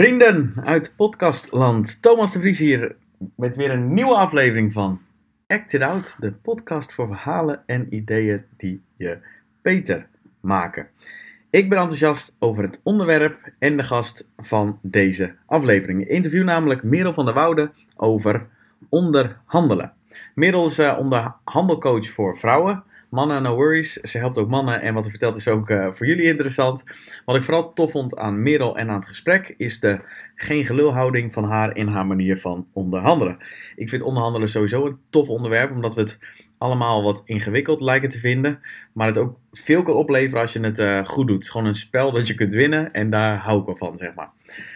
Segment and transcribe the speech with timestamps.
[0.00, 2.96] Vrienden uit podcastland, Thomas de Vries hier
[3.34, 5.00] met weer een nieuwe aflevering van
[5.46, 9.18] Act It Out, de podcast voor verhalen en ideeën die je
[9.62, 10.06] beter
[10.40, 10.88] maken.
[11.50, 16.00] Ik ben enthousiast over het onderwerp en de gast van deze aflevering.
[16.00, 18.46] Ik interview namelijk Merel van der Woude over
[18.88, 19.92] onderhandelen.
[20.34, 22.84] Merel is uh, onderhandelcoach voor vrouwen.
[23.10, 23.92] Mannen, no worries.
[23.92, 24.80] Ze helpt ook mannen.
[24.80, 26.84] En wat ze vertelt is ook uh, voor jullie interessant.
[27.24, 30.00] Wat ik vooral tof vond aan Merel en aan het gesprek is de
[30.34, 33.38] geen gelulhouding van haar in haar manier van onderhandelen.
[33.76, 36.18] Ik vind onderhandelen sowieso een tof onderwerp, omdat we het
[36.60, 38.60] allemaal wat ingewikkeld lijken te vinden.
[38.92, 41.36] Maar het ook veel kan opleveren als je het uh, goed doet.
[41.36, 43.98] Het is gewoon een spel dat je kunt winnen en daar hou ik wel van,
[43.98, 44.30] zeg maar.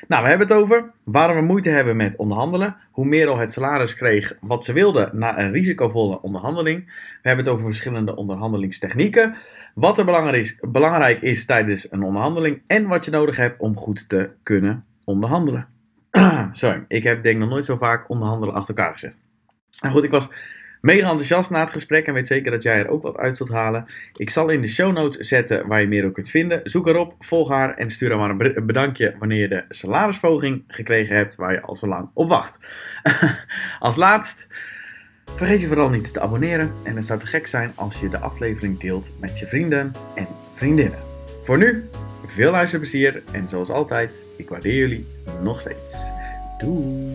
[0.08, 2.76] Nou, we hebben het over waarom we moeite hebben met onderhandelen.
[2.90, 6.86] Hoe Merel het salaris kreeg wat ze wilde na een risicovolle onderhandeling.
[6.86, 9.34] We hebben het over verschillende onderhandelingstechnieken.
[9.74, 12.62] Wat er belangrijk is, belangrijk is tijdens een onderhandeling.
[12.66, 15.66] En wat je nodig hebt om goed te kunnen onderhandelen.
[16.50, 19.14] Sorry, ik heb denk nog nooit zo vaak onderhandelen achter elkaar gezet.
[19.80, 20.28] Nou goed, ik was
[20.84, 23.48] mega enthousiast na het gesprek en weet zeker dat jij er ook wat uit zult
[23.48, 23.86] halen.
[24.16, 26.60] Ik zal in de show notes zetten waar je meer ook kunt vinden.
[26.64, 31.16] Zoek erop, volg haar en stuur haar maar een bedankje wanneer je de salarisverhoging gekregen
[31.16, 32.58] hebt waar je al zo lang op wacht.
[33.78, 34.46] Als laatst,
[35.34, 38.18] vergeet je vooral niet te abonneren en het zou te gek zijn als je de
[38.18, 40.98] aflevering deelt met je vrienden en vriendinnen.
[41.42, 41.88] Voor nu,
[42.26, 45.06] veel luisterplezier en zoals altijd, ik waardeer jullie
[45.42, 46.10] nog steeds.
[46.58, 47.13] Doei!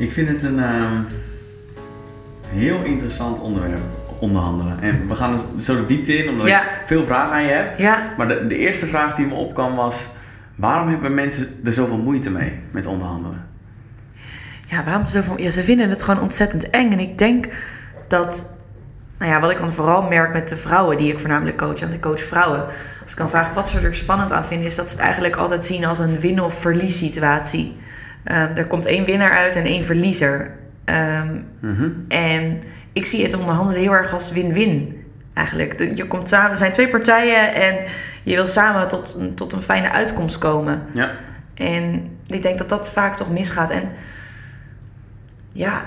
[0.00, 0.90] Ik vind het een uh,
[2.46, 3.80] heel interessant onderwerp,
[4.18, 4.78] onderhandelen.
[4.80, 6.62] En we gaan er zo de diepte in, omdat Ja.
[6.62, 7.78] ik veel vragen aan je heb.
[7.78, 10.06] Ja, Maar de, de eerste vraag die me opkwam was,
[10.56, 13.48] waarom hebben mensen er zoveel moeite mee met onderhandelen?
[14.68, 15.38] ja, waarom ze zoveel...
[15.40, 16.92] Ja, ze vinden het gewoon ontzettend eng.
[16.92, 17.46] En ik denk
[18.08, 18.54] dat...
[19.18, 21.90] Nou ja, wat ik dan vooral merk met de vrouwen die ik voornamelijk coach, en
[21.90, 22.64] de coach vrouwen.
[23.02, 25.36] Als ik kan vragen wat ze er spannend aan vinden, is dat ze het eigenlijk
[25.36, 27.76] altijd zien als een win- of verlies situatie.
[28.24, 30.50] Ehm, er komt één winnaar uit en één verliezer.
[30.84, 31.88] Ehm, Mhm.
[32.08, 35.04] En ik zie het onderhandelen heel erg als win-win.
[35.34, 35.96] Eigenlijk.
[35.96, 37.76] Je komt samen, er zijn twee partijen en
[38.22, 40.82] je wil samen tot, een- tot een fijne uitkomst komen.
[40.92, 41.10] Ja,
[41.54, 43.70] En ik denk dat dat vaak toch misgaat.
[43.70, 43.82] En
[45.52, 45.84] ja,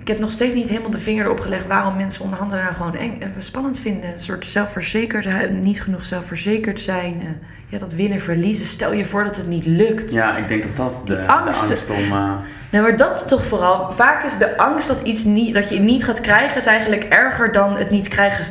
[0.00, 2.96] ik heb nog steeds niet helemaal de vinger erop gelegd waarom mensen onderhandelen nou gewoon
[2.96, 4.12] eng, eh, spannend vinden.
[4.12, 7.20] Een soort zelfverzekerd, niet genoeg zelfverzekerd zijn.
[7.20, 7.26] eh,
[7.68, 8.66] ja, dat winnen, verliezen.
[8.66, 10.12] Stel je voor dat het niet lukt.
[10.12, 11.68] ja ik denk dat dat de, de angsten.
[11.68, 11.96] angst om...
[11.96, 12.32] eh,
[12.70, 13.90] Nou, maar dat toch vooral.
[13.90, 17.04] Vaak is de angst dat, iets niet, dat je het niet gaat krijgen, is eigenlijk
[17.04, 18.44] erger dan het niet krijgen.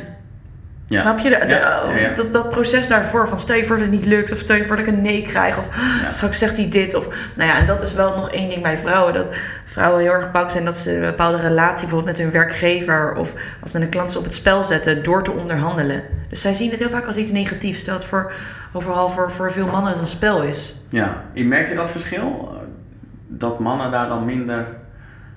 [0.92, 1.00] Ja.
[1.00, 1.28] Snap je?
[1.30, 2.14] De, de- Ja, ja, ja.
[2.14, 4.64] Dat, dat proces daarvoor, van stel je voor dat het niet lukt, of stel je
[4.64, 5.68] voor dat ik een nee krijg, of
[6.08, 6.94] straks zegt hij dit.
[6.94, 9.28] Of, nou ja, en dat is wel nog één ding bij vrouwen, dat
[9.64, 13.32] vrouwen heel erg bang zijn dat ze een bepaalde relatie bijvoorbeeld met hun werkgever, of
[13.62, 16.02] als met een klant ze op het spel zetten door te onderhandelen.
[16.28, 18.32] Dus zij zien het heel vaak als iets negatiefs, terwijl het voor,
[18.72, 20.76] overal voor, voor veel mannen een spel is.
[20.88, 22.56] Ja, merk je dat verschil?
[23.28, 24.66] Dat mannen daar dan minder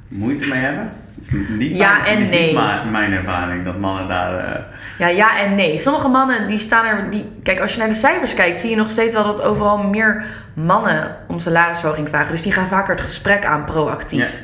[0.07, 0.89] moeite mee hebben?
[1.15, 2.45] Het is niet Ja mijn, en is nee.
[2.45, 4.37] niet mijn ervaring dat mannen daar...
[4.37, 4.63] eh,
[4.97, 5.77] Ja, ja en nee.
[5.77, 7.09] Sommige mannen die staan er.
[7.09, 9.77] Die, kijk, als je naar de cijfers kijkt, zie je nog steeds wel dat overal
[9.77, 12.31] meer mannen om salarisverhoging vragen.
[12.31, 14.43] Dus die gaan vaker het gesprek aan proactief.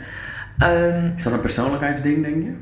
[0.58, 2.56] Ehm, is dat een persoonlijkheidsding, denk je?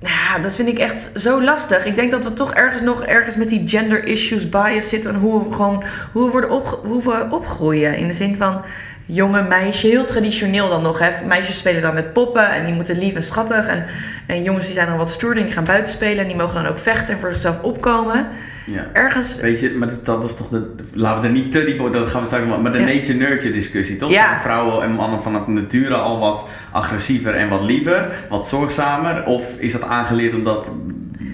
[0.00, 1.84] ja, dat vind ik echt zo lastig.
[1.84, 5.14] Ik denk dat we toch ergens nog ergens met die gender issues bias zitten.
[5.14, 6.50] En hoe we gewoon hoe we worden
[6.82, 7.96] hoe we opgroeien.
[7.96, 8.62] In de zin van
[9.10, 10.98] jonge meisje, heel traditioneel dan nog.
[10.98, 11.10] Hè.
[11.26, 13.66] Meisjes spelen dan met poppen en die moeten lief en schattig.
[13.66, 13.84] En,
[14.26, 16.18] en jongens die zijn dan wat stoerder en die gaan buiten spelen.
[16.18, 18.26] En die mogen dan ook vechten en voor zichzelf opkomen.
[18.66, 18.86] Ja.
[18.92, 20.74] Ergens Weet je, maar dat, is toch de...
[20.92, 22.84] Laten we er niet te diep op, dat gaan we straks maar, maar de Ja.
[22.84, 24.10] nature-nurture discussie, toch?
[24.10, 24.26] Ja.
[24.28, 29.24] Zijn vrouwen en mannen vanaf nature al wat agressiever en wat liever, wat zorgzamer?
[29.24, 30.72] Of is dat aangeleerd omdat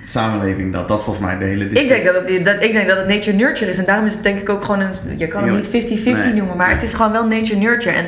[0.04, 0.88] samenleving dat?
[0.88, 1.96] Dat is volgens mij de hele discussie.
[1.96, 3.78] Ik denk dat, het, dat, ik denk dat het nature nurture is.
[3.78, 4.92] En daarom is het denk ik ook gewoon een...
[5.16, 7.96] Je kan het niet 50-50 nee, noemen, maar het is gewoon wel nature nurture.
[7.96, 8.06] En,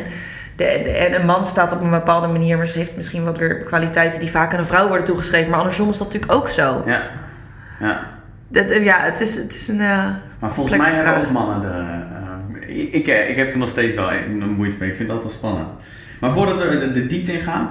[0.56, 3.38] de, de- en een man staat op een bepaalde manier, maar ze heeft misschien wat
[3.38, 5.50] weer kwaliteiten die vaak aan een vrouw worden toegeschreven.
[5.50, 6.82] Maar andersom is dat natuurlijk ook zo.
[6.87, 7.02] Ja.
[7.81, 8.00] ja.
[8.48, 9.81] Dat, eh, ja, het is, het is een...
[9.81, 10.06] eh,
[10.38, 11.69] Maar volgens mij hebben ook mannen de...
[12.69, 14.90] eh, ik, ik, ik heb er nog steeds wel een moeite mee.
[14.90, 15.69] Ik vind dat wel spannend.
[16.20, 17.70] Maar voordat we de, de diepte in gaan.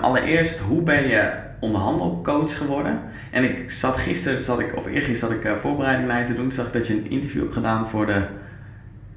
[0.00, 1.30] allereerst, hoe ben je
[1.60, 2.98] onderhandelcoach geworden?
[3.32, 6.42] En ik zat gisteren, zat ik, of eergisteren zat ik eh, voorbereiding te doen.
[6.42, 8.22] Toen zag ik dat je een interview hebt gedaan voor de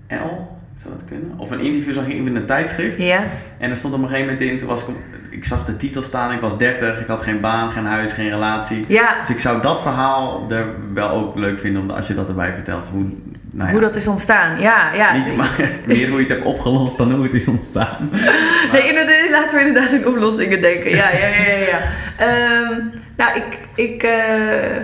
[0.07, 0.53] L.
[0.81, 1.31] Zou dat kunnen?
[1.37, 2.97] Of een interview zag ik in een tijdschrift.
[2.97, 3.23] ja,
[3.57, 4.95] En er stond op een gegeven moment in, toen was ik, op-
[5.29, 8.29] ik zag de titel staan, ik was 30, ik had geen baan, geen huis, geen
[8.29, 8.85] relatie.
[8.87, 12.27] ja, Dus ik zou dat verhaal er wel ook leuk vinden om, als je dat
[12.29, 12.87] erbij vertelt.
[12.87, 13.05] Hoe,
[13.55, 14.59] nou ja, hoe dat is ontstaan.
[14.59, 15.13] Ja, ja.
[15.13, 18.09] niet maar meer hoe je het hebt opgelost dan hoe het is ontstaan.
[18.71, 20.89] Nee, inderdaad, laten we inderdaad in oplossingen denken.
[20.89, 21.57] Ja, ja, ja, ja.
[21.57, 21.81] ja.
[22.17, 22.81] Ehm,
[23.17, 24.81] nou, ik, ik, eh,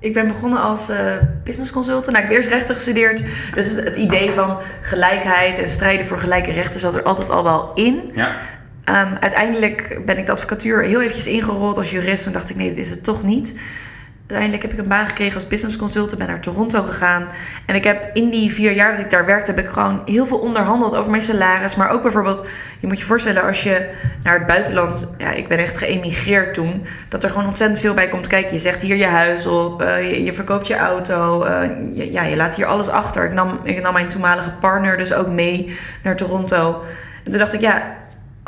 [0.00, 0.96] ik ben begonnen als uh,
[1.44, 2.06] business consultant.
[2.06, 3.22] Nou, ik heb eerst rechten gestudeerd.
[3.54, 7.70] Dus het idee van gelijkheid en strijden voor gelijke rechten zat er altijd al wel
[7.74, 8.10] in.
[8.14, 8.28] Ja.
[8.84, 12.24] Um, uiteindelijk ben ik de advocatuur heel eventjes ingerold als jurist.
[12.24, 13.54] Toen dacht ik, nee, dit is het toch niet
[14.28, 16.18] uiteindelijk heb ik een baan gekregen als business consultant.
[16.18, 17.28] Ben naar Toronto gegaan.
[17.66, 20.26] En ik heb in die vier jaar dat ik daar werkte, heb ik gewoon heel
[20.26, 21.76] veel onderhandeld over mijn salaris.
[21.76, 22.46] Maar ook bijvoorbeeld,
[22.80, 23.90] je moet je voorstellen als je
[24.22, 25.14] naar het buitenland.
[25.18, 26.86] Ja, ik ben echt geëmigreerd toen.
[27.08, 28.52] Dat er gewoon ontzettend veel bij komt kijken.
[28.52, 31.44] Je zegt hier je huis op, uh, je, verkoopt je auto.
[31.44, 31.62] Uh,
[31.94, 33.24] je, ja, je laat hier alles achter.
[33.64, 36.82] Ik nam mijn toenmalige partner dus ook mee naar Toronto.
[37.24, 37.96] En toen dacht ik, ja,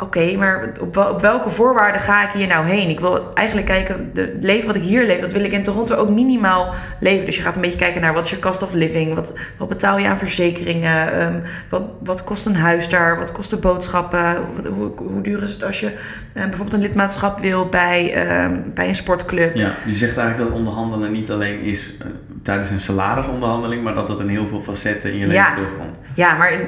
[0.01, 2.89] Oké, maar op, op, welke voorwaarden ga ik hier nou heen?
[2.89, 5.95] Ik wil eigenlijk kijken, het leven wat ik hier leef, dat wil ik in Toronto
[5.95, 7.25] ook minimaal leven.
[7.25, 9.69] Dus je gaat een beetje kijken naar wat is je cost of living, wat, wat
[9.69, 11.39] betaal je aan verzekeringen, ehm,
[11.69, 14.35] wat, wat kost een huis daar, wat kosten boodschappen,
[14.75, 15.93] hoe, hoe, duur is het als je uh,
[16.33, 19.55] bijvoorbeeld een lidmaatschap wil bij, ehm, bij een sportclub.
[19.55, 22.07] Ja, je zegt eigenlijk dat onderhandelen niet alleen is uh,
[22.43, 25.97] tijdens een salarisonderhandeling, maar dat het in heel veel facetten in je leven terugkomt.
[26.15, 26.59] Ja, maar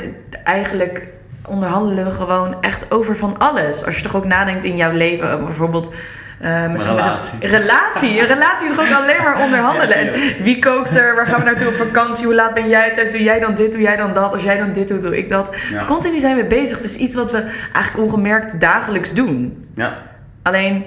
[0.43, 1.12] eigenlijk
[1.47, 3.85] onderhandelen we gewoon echt over van alles.
[3.85, 5.93] Als je toch ook nadenkt in jouw leven, bijvoorbeeld.
[6.41, 7.33] Uh, misschien relatie.
[7.33, 8.19] Met een relatie.
[8.19, 9.95] Een relatie is toch ook alleen maar onderhandelen.
[9.97, 11.15] En wie kookt er?
[11.15, 12.25] Waar gaan we naartoe op vakantie?
[12.25, 13.11] Hoe laat ben jij thuis?
[13.11, 13.71] Doe jij dan dit?
[13.71, 14.33] Doe jij dan dat?
[14.33, 15.55] Als jij dan dit doet, doe ik dat.
[15.87, 16.77] Continu zijn we bezig.
[16.77, 17.43] Het is iets wat we
[17.73, 19.65] eigenlijk ongemerkt dagelijks doen.
[19.75, 19.97] Ja.
[20.41, 20.85] Alleen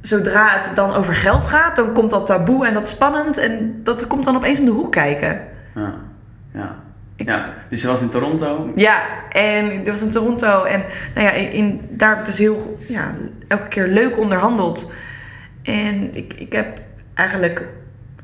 [0.00, 3.36] zodra het dan over geld gaat, dan komt dat taboe en dat spannend.
[3.36, 5.40] En dat komt dan opeens om de hoek kijken.
[5.74, 5.94] Ja.
[6.52, 6.74] ja
[7.16, 8.72] ja, dus je was in Toronto?
[8.74, 10.64] Ja, en ik was in Toronto.
[10.64, 10.84] En
[11.14, 13.14] nou ja, in, daar heb ik dus heel, ja,
[13.48, 14.92] elke keer leuk onderhandeld.
[15.62, 16.80] En ik, ik heb
[17.14, 17.66] eigenlijk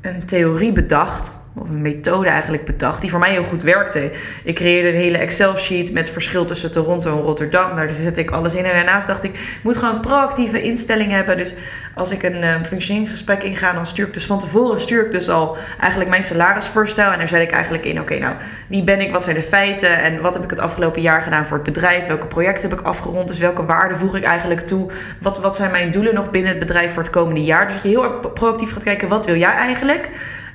[0.01, 4.11] een theorie bedacht of een methode eigenlijk bedacht, die voor mij heel goed werkte.
[4.43, 7.75] Ik creëerde een hele Excel-sheet met verschil tussen Toronto en Rotterdam.
[7.75, 8.65] Daar zette ik alles in.
[8.65, 11.37] En daarnaast dacht ik, ik moet gewoon proactieve instelling hebben.
[11.37, 11.53] Dus
[11.95, 15.29] als ik een um, functioneringsgesprek inga, dan stuur ik dus van tevoren stuur ik dus
[15.29, 17.11] al eigenlijk mijn salarisvoorstel.
[17.11, 18.35] En daar zet ik eigenlijk in, oké, nou,
[18.67, 21.45] wie ben ik, wat zijn de feiten en wat heb ik het afgelopen jaar gedaan
[21.45, 22.07] voor het bedrijf?
[22.07, 23.27] Welke projecten heb ik afgerond?
[23.27, 24.91] Dus welke waarde voeg ik eigenlijk toe?
[25.21, 27.65] Wat, wat zijn mijn doelen nog binnen het bedrijf voor het komende jaar?
[27.65, 30.09] Dus dat je heel erg proactief gaat kijken, wat wil jij eigenlijk?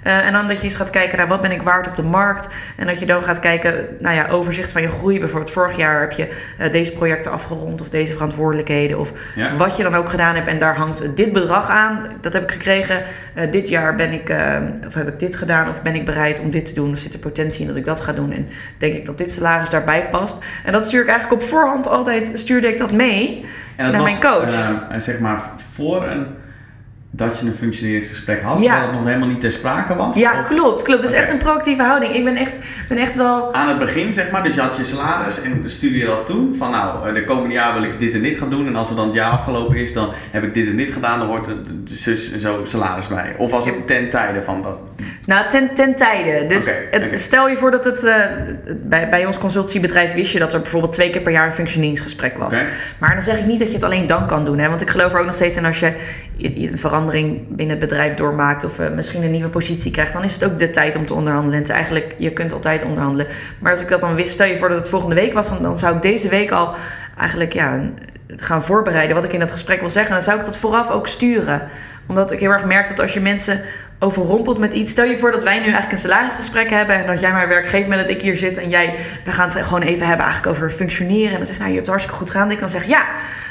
[0.06, 2.02] Uh, en dan dat je eens gaat kijken naar wat ben ik waard op de
[2.02, 2.48] markt.
[2.76, 5.18] En dat je dan gaat kijken, nou ja, overzicht van je groei.
[5.18, 6.28] Bijvoorbeeld vorig jaar heb je
[6.60, 8.98] uh, deze projecten afgerond of deze verantwoordelijkheden.
[8.98, 9.56] Of ja.
[9.56, 10.48] wat je dan ook gedaan hebt.
[10.48, 12.06] En daar hangt dit bedrag aan.
[12.20, 13.02] Dat heb ik gekregen.
[13.34, 14.34] Uh, dit jaar ben ik,
[14.86, 15.68] of heb ik dit gedaan.
[15.68, 16.92] Of ben ik bereid om dit te doen.
[16.92, 18.32] Of zit er potentie in dat ik dat ga doen.
[18.32, 18.48] En
[18.78, 20.36] denk ik dat dit salaris daarbij past.
[20.64, 23.44] En dat stuur ik eigenlijk op voorhand altijd, stuurde ik dat mee
[23.76, 25.02] en naar was, mijn coach.
[25.02, 25.40] zeg maar
[25.72, 26.26] voor een
[27.16, 28.62] dat je een functioneringsgesprek had, ja.
[28.62, 30.16] terwijl het nog helemaal niet ter sprake was?
[30.16, 31.02] Ja, klopt, klopt.
[31.02, 32.14] Dus echt een proactieve houding.
[32.14, 32.58] Ik ben echt,
[32.88, 33.54] ben echt wel...
[33.54, 36.54] Aan het begin, zeg maar, dus je had je salaris en stuurde je dat toe?
[36.54, 38.96] Van nou, de komende jaar wil ik dit en dit gaan doen en als er
[38.96, 41.56] dan het jaar afgelopen is, dan heb ik dit en dit gedaan, dan wordt er
[41.84, 43.34] zus en zo salaris bij.
[43.38, 44.78] Of was het ten tijde van dat?
[45.26, 46.46] Nou, ten, ten tijde.
[46.46, 46.76] Dus
[47.12, 48.14] stel je voor dat het, uh,
[48.82, 52.38] bij, bij ons consultiebedrijf wist je dat er bijvoorbeeld twee keer per jaar een functioneringsgesprek
[52.38, 52.54] was.
[52.98, 54.90] Maar dan zeg ik niet dat je het alleen dan kan doen, hè, want ik
[54.90, 55.92] geloof er ook nog steeds in als je,
[56.36, 56.76] je, je
[57.48, 60.58] binnen het bedrijf doormaakt of uh, misschien een nieuwe positie krijgt, dan is het ook
[60.58, 61.64] de tijd om te onderhandelen.
[61.64, 63.26] En eigenlijk, je kunt altijd onderhandelen.
[63.58, 65.62] Maar als ik dat dan wist, stel je voor dat het volgende week was, dan,
[65.62, 66.74] dan zou ik deze week al
[67.18, 67.90] eigenlijk ja,
[68.36, 70.12] gaan voorbereiden wat ik in dat gesprek wil zeggen.
[70.12, 71.68] Dan zou ik dat vooraf ook sturen.
[72.06, 73.60] Omdat ik heel erg merk dat als je mensen
[73.98, 74.90] overrompelt met iets.
[74.90, 77.88] Stel je voor dat wij nu eigenlijk een salarisgesprek hebben en dat jij werk geeft
[77.88, 80.70] met dat ik hier zit en jij, we gaan het gewoon even hebben eigenlijk over
[80.70, 81.32] functioneren.
[81.32, 82.50] En dan zeg je, nou, je hebt het hartstikke goed gedaan.
[82.50, 83.06] Ik kan zeggen, ja,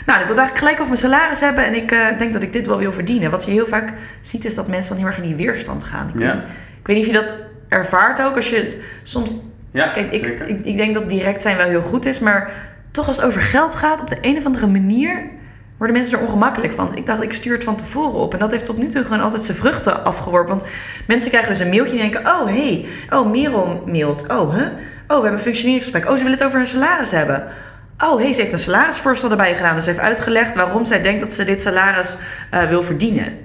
[0.06, 2.44] nou, ik wil het eigenlijk gelijk over mijn salaris hebben en ik uh, denk dat
[2.44, 3.32] ik dit wel wil verdienen.
[3.32, 6.12] Wat je heel vaak ziet is dat mensen dan heel erg in die weerstand gaan.
[6.14, 6.34] Ik, ja.
[6.34, 6.44] weet,
[6.80, 7.34] ik weet niet of je dat
[7.68, 9.36] ervaart ook als je soms.
[9.72, 12.52] Ja, kijk, ik, ik, ik denk dat direct zijn wel heel goed is, maar
[12.92, 15.30] toch als het over geld gaat, op de een of andere manier
[15.78, 16.96] worden mensen er ongemakkelijk van.
[16.96, 18.34] Ik dacht, ik stuur het van tevoren op.
[18.34, 20.58] En dat heeft tot nu toe gewoon altijd zijn vruchten afgeworpen.
[20.58, 20.68] Want
[21.08, 22.32] mensen krijgen dus een mailtje en denken...
[22.32, 24.28] Oh, hey, oh, Merel mailt.
[24.28, 24.64] Oh, hè?
[24.66, 24.72] Oh,
[25.08, 26.06] we hebben een functioneringsgesprek.
[26.06, 27.48] Oh, ze willen het over hun salaris hebben.
[27.98, 29.76] Oh, hey, ze heeft een salarisvoorstel erbij gedaan.
[29.76, 32.18] Dus ze heeft uitgelegd waarom zij denkt dat ze dit salaris
[32.54, 33.45] uh, wil verdienen.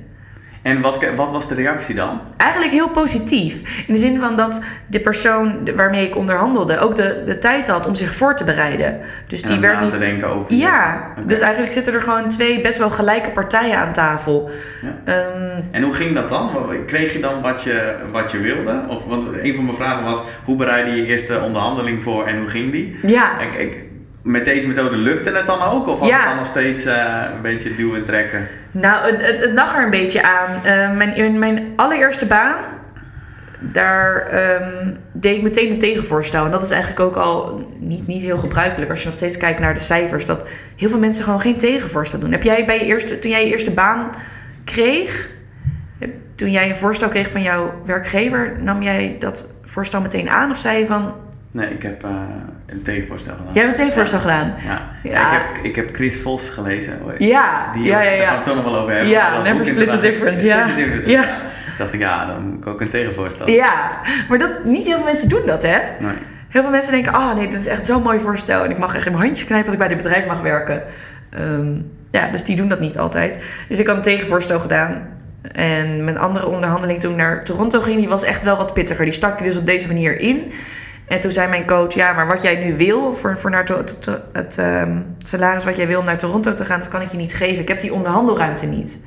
[0.62, 2.20] En wat, wat was de reactie dan?
[2.36, 3.84] Eigenlijk heel positief.
[3.86, 7.86] In de zin van dat de persoon waarmee ik onderhandelde ook de, de tijd had
[7.86, 9.00] om zich voor te bereiden.
[9.26, 9.90] Dus die werd niet.
[9.90, 10.54] te denken over.
[10.54, 11.24] Ja, okay.
[11.26, 14.50] dus eigenlijk zitten er gewoon twee best wel gelijke partijen aan tafel.
[14.82, 15.14] Ja.
[15.14, 16.50] Um, en hoe ging dat dan?
[16.86, 18.84] Kreeg je dan wat je, wat je wilde?
[18.88, 22.48] Of, want een van mijn vragen was: hoe bereidde je eerste onderhandeling voor en hoe
[22.48, 22.98] ging die?
[23.02, 23.38] Ja.
[23.38, 23.84] Ik, ik,
[24.22, 25.86] met deze methode lukte het dan ook?
[25.86, 26.16] Of was ja.
[26.16, 28.46] het dan nog steeds uh, een beetje duwen trekken?
[28.70, 30.50] Nou, het, het, het lag er een beetje aan.
[30.56, 32.56] Uh, mijn, in mijn allereerste baan,
[33.58, 34.28] daar
[34.62, 36.44] um, deed ik meteen een tegenvoorstel.
[36.44, 39.60] En dat is eigenlijk ook al niet, niet heel gebruikelijk als je nog steeds kijkt
[39.60, 40.26] naar de cijfers.
[40.26, 40.46] Dat
[40.76, 42.32] heel veel mensen gewoon geen tegenvoorstel doen.
[42.32, 44.10] Heb jij bij je eerste, toen jij je eerste baan
[44.64, 45.28] kreeg,
[46.34, 50.58] Toen jij een voorstel kreeg van jouw werkgever, nam jij dat voorstel meteen aan of
[50.58, 51.14] zei je van...
[51.52, 52.10] Nee, ik heb uh,
[52.66, 53.52] een tegenvoorstel gedaan.
[53.52, 54.24] Jij hebt een tegenvoorstel ja.
[54.24, 54.54] gedaan?
[54.64, 54.82] Ja.
[55.02, 55.32] ja.
[55.32, 56.98] Ik, heb, ik heb Chris Vos gelezen.
[57.18, 58.16] Ja, Die, ja, ja, ja.
[58.16, 59.08] Daar gaan we het zo nog wel over hebben.
[59.08, 60.44] Ja, Never Split the Difference.
[60.44, 60.66] Ja.
[61.06, 61.22] Ja.
[61.22, 63.48] Toen dacht ik, ja, dan moet ik ook een tegenvoorstel.
[63.48, 65.78] Ja, maar dat, niet heel veel mensen doen dat, hè?
[65.98, 66.14] Nee.
[66.48, 68.64] Heel veel mensen denken, ah oh, nee, dit is echt zo'n mooi voorstel.
[68.64, 70.82] En ik mag echt in mijn handjes knijpen dat ik bij dit bedrijf mag werken.
[71.38, 73.40] Um, ja, dus die doen dat niet altijd.
[73.68, 75.08] Dus ik had een tegenvoorstel gedaan.
[75.52, 79.04] En mijn andere onderhandeling toen naar Toronto ging, die was echt wel wat pittiger.
[79.04, 80.52] Die stak je dus op deze manier in.
[81.10, 83.66] En toen zei mijn coach, ja, maar wat jij nu wil voor, voor naar
[84.32, 87.16] het um, salaris wat jij wil om naar Toronto te gaan, dat kan ik je
[87.16, 87.60] niet geven.
[87.60, 88.92] Ik heb die onderhandelruimte niet.
[88.92, 89.00] Toen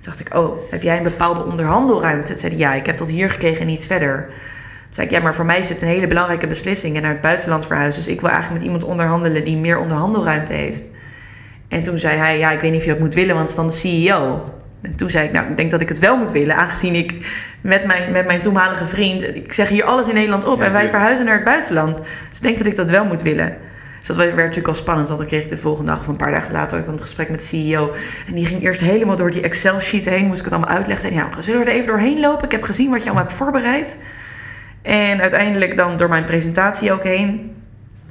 [0.00, 2.26] dacht ik, oh, heb jij een bepaalde onderhandelruimte?
[2.26, 4.24] Toen zei hij, ja, ik heb tot hier gekregen en niet verder.
[4.26, 7.12] Toen zei ik, ja, maar voor mij is dit een hele belangrijke beslissing en naar
[7.12, 8.02] het buitenland verhuizen.
[8.02, 10.90] Dus ik wil eigenlijk met iemand onderhandelen die meer onderhandelruimte heeft.
[11.68, 13.58] En toen zei hij, ja, ik weet niet of je dat moet willen, want het
[13.58, 14.52] is dan de CEO.
[14.82, 17.14] En toen zei ik, nou, ik denk dat ik het wel moet willen, aangezien ik
[17.60, 20.88] met mijn, met mijn toenmalige vriend, ik zeg hier alles in Nederland op en wij
[20.88, 21.98] verhuizen naar het buitenland.
[21.98, 23.56] Dus ik denk dat ik dat wel moet willen.
[23.98, 26.16] Dus dat werd natuurlijk al spannend, want dan kreeg ik de volgende dag of een
[26.16, 27.94] paar dagen later dan het gesprek met de CEO.
[28.26, 31.08] En die ging eerst helemaal door die Excel-sheet heen, moest ik het allemaal uitleggen.
[31.08, 32.44] En ja, zullen we er even doorheen lopen?
[32.44, 33.98] Ik heb gezien wat je allemaal hebt voorbereid.
[34.82, 37.56] En uiteindelijk dan door mijn presentatie ook heen.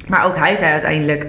[0.08, 1.28] Maar ook hij zei uiteindelijk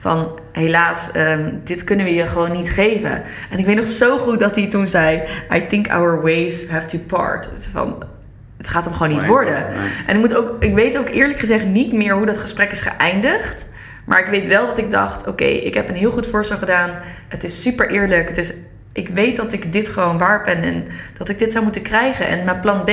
[0.00, 3.22] van helaas, um, dit kunnen we je gewoon niet geven.
[3.50, 5.22] En ik weet nog zo goed dat hij toen zei:
[5.54, 7.48] I think our ways have to part.
[7.72, 8.02] Van,
[8.56, 9.66] het gaat hem gewoon niet worden.
[10.06, 12.82] En ik, moet ook, ik weet ook eerlijk gezegd niet meer hoe dat gesprek is
[12.82, 13.68] geëindigd.
[14.04, 16.58] Maar ik weet wel dat ik dacht: oké, okay, ik heb een heel goed voorstel
[16.58, 16.90] gedaan.
[17.28, 18.28] Het is super eerlijk.
[18.28, 18.52] Het is,
[18.92, 20.84] ik weet dat ik dit gewoon waar ben en
[21.18, 22.26] dat ik dit zou moeten krijgen.
[22.26, 22.90] En mijn plan B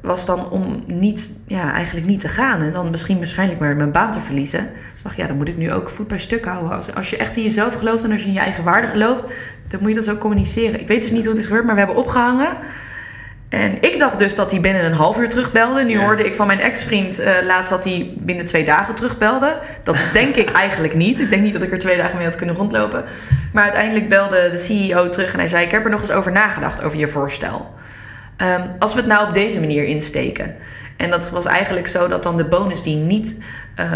[0.00, 2.62] was dan om niet, ja, eigenlijk niet te gaan.
[2.62, 4.70] En dan misschien waarschijnlijk maar mijn baan te verliezen.
[4.92, 6.72] Dus dacht ja, dan moet ik nu ook voet bij stuk houden.
[6.72, 9.24] Als, als je echt in jezelf gelooft en als je in je eigen waarde gelooft,
[9.68, 10.80] dan moet je dat zo communiceren.
[10.80, 12.56] Ik weet dus niet hoe het is gebeurd, maar we hebben opgehangen.
[13.48, 15.84] En ik dacht dus dat hij binnen een half uur terugbelde.
[15.84, 19.60] Nu hoorde ik van mijn ex-vriend uh, laatst dat hij binnen twee dagen terugbelde.
[19.82, 21.20] Dat denk ik eigenlijk niet.
[21.20, 23.04] Ik denk niet dat ik er twee dagen mee had kunnen rondlopen.
[23.52, 26.32] Maar uiteindelijk belde de CEO terug en hij zei: Ik heb er nog eens over
[26.32, 27.74] nagedacht over je voorstel.
[28.42, 30.54] Um, als we het nou op deze manier insteken.
[30.96, 33.40] En dat was eigenlijk zo dat dan de bonus die niet,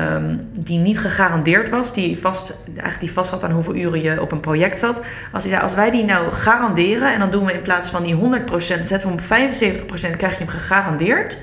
[0.07, 4.21] um, die niet gegarandeerd was, die vast, eigenlijk die vast zat aan hoeveel uren je
[4.21, 5.03] op een project zat.
[5.33, 8.57] Als, als wij die nou garanderen en dan doen we in plaats van die 100%,
[8.59, 11.39] zetten we hem op 75%, krijg je hem gegarandeerd.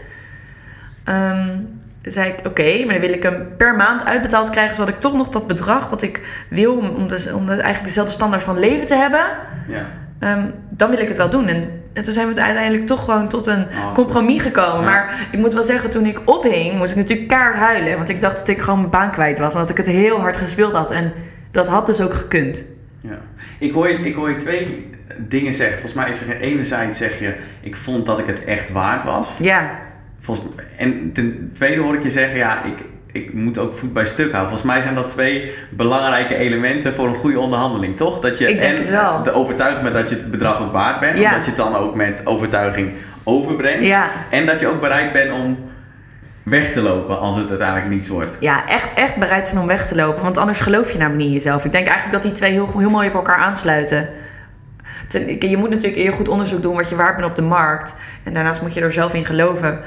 [1.06, 5.00] Um, zei ik, oké, maar dan wil ik hem per maand uitbetaald krijgen, zodat ik
[5.00, 8.44] toch nog dat bedrag wat ik wil, om, om, dus, om de, eigenlijk dezelfde standaard
[8.44, 9.25] van leven te hebben,
[9.68, 9.86] ja.
[10.19, 11.47] Um, dan wil ik het wel doen.
[11.47, 14.81] En, en toen zijn we uiteindelijk toch gewoon tot een oh, compromis gekomen.
[14.81, 14.89] Ja.
[14.89, 17.95] Maar ik moet wel zeggen, toen ik ophing, moest ik natuurlijk kaart huilen.
[17.95, 19.53] Want ik dacht dat ik gewoon mijn baan kwijt was.
[19.53, 20.91] En dat ik het heel hard gespeeld had.
[20.91, 21.13] En
[21.51, 22.65] dat had dus ook gekund.
[23.01, 23.19] Ja.
[23.59, 25.79] Ik, hoor je, ik hoor je twee dingen zeggen.
[25.79, 29.38] Volgens mij is er enerzijds zeg je, ik vond dat ik het echt waard was.
[29.41, 29.79] Ja.
[30.19, 30.47] Volgens,
[30.77, 32.77] en ten tweede hoor ik je zeggen, ja, ik,
[33.11, 34.49] ik moet ook voet bij stuk houden.
[34.51, 38.19] Volgens mij zijn dat twee belangrijke elementen voor een goede onderhandeling, toch?
[38.19, 38.75] Dat je ik en
[39.23, 41.31] de overtuiging bent dat je het bedrag ook waard bent, Ja.
[41.35, 42.91] dat je het dan ook met overtuiging
[43.23, 43.85] overbrengt.
[43.85, 44.05] Ja.
[44.29, 45.57] En dat je ook bereid bent om
[46.43, 48.37] weg te lopen als het uiteindelijk niets wordt.
[48.39, 50.23] Ja, echt, echt bereid zijn om weg te lopen.
[50.23, 51.65] Want anders geloof je namelijk niet in jezelf.
[51.65, 54.09] Ik denk eigenlijk dat die twee heel, heel mooi op elkaar aansluiten.
[55.07, 57.95] Ten- Je moet natuurlijk heel goed onderzoek doen wat je waard bent op de markt.
[58.23, 59.79] En daarnaast moet je er zelf in geloven.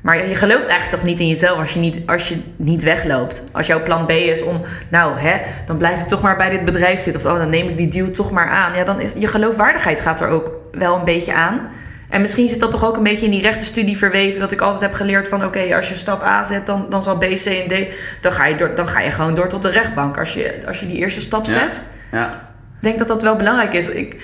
[0.00, 3.44] Maar je gelooft eigenlijk toch niet in jezelf als je niet, als je niet wegloopt.
[3.52, 6.64] Als jouw plan B is om, nou hè, dan blijf ik toch maar bij dit
[6.64, 7.24] bedrijf zitten.
[7.24, 8.74] Of oh, dan neem ik die deal toch maar aan.
[8.74, 11.68] Ja, dan is je geloofwaardigheid gaat er ook wel een beetje aan.
[12.08, 14.40] En misschien zit dat toch ook een beetje in die rechtenstudie verweven.
[14.40, 17.18] Dat ik altijd heb geleerd van oké, als je stap A zet, dan, dan zal
[17.18, 17.86] B, C en D.
[18.20, 20.18] Dan ga, je door, dan ga je gewoon door tot de rechtbank.
[20.18, 21.50] Als je, als je die eerste stap Ja.
[21.50, 21.82] zet.
[22.12, 22.30] Ja.
[22.76, 23.88] Ik denk dat dat wel belangrijk is.
[23.88, 24.16] Ik,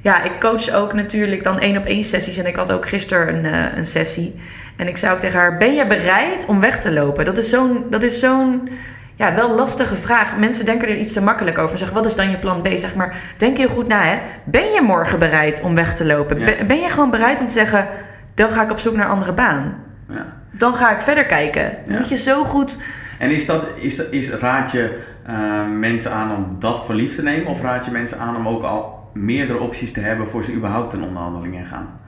[0.00, 2.36] ja, ik coach ook natuurlijk dan één op één sessies.
[2.36, 4.40] En ik had ook gisteren een, eh, een sessie.
[4.80, 7.24] En ik zei ook tegen haar: Ben je bereid om weg te lopen?
[7.24, 8.68] Dat is zo'n, dat is zo'n
[9.14, 10.36] ja, wel lastige vraag.
[10.36, 11.72] Mensen denken er iets te makkelijk over.
[11.72, 12.68] En zeggen: Wat is dan je plan B?
[12.74, 14.02] Zeg maar, denk heel goed na.
[14.02, 14.18] Hè?
[14.44, 16.38] Ben je morgen bereid om weg te lopen?
[16.38, 16.44] Ja.
[16.44, 17.86] Ben, ben je gewoon bereid om te zeggen:
[18.34, 19.74] Dan ga ik op zoek naar een andere baan?
[20.08, 20.26] ja.
[20.52, 21.62] Dan ga ik verder kijken.
[21.86, 21.96] Ja.
[21.96, 22.78] Moet je zo goed.
[23.18, 27.14] En is dat, is, dat- is, raad je eh, mensen aan om dat voor lief
[27.14, 27.46] te nemen?
[27.46, 30.92] Of raad je mensen aan om ook al meerdere opties te hebben voor ze überhaupt
[30.92, 31.99] een onderhandeling in gaan?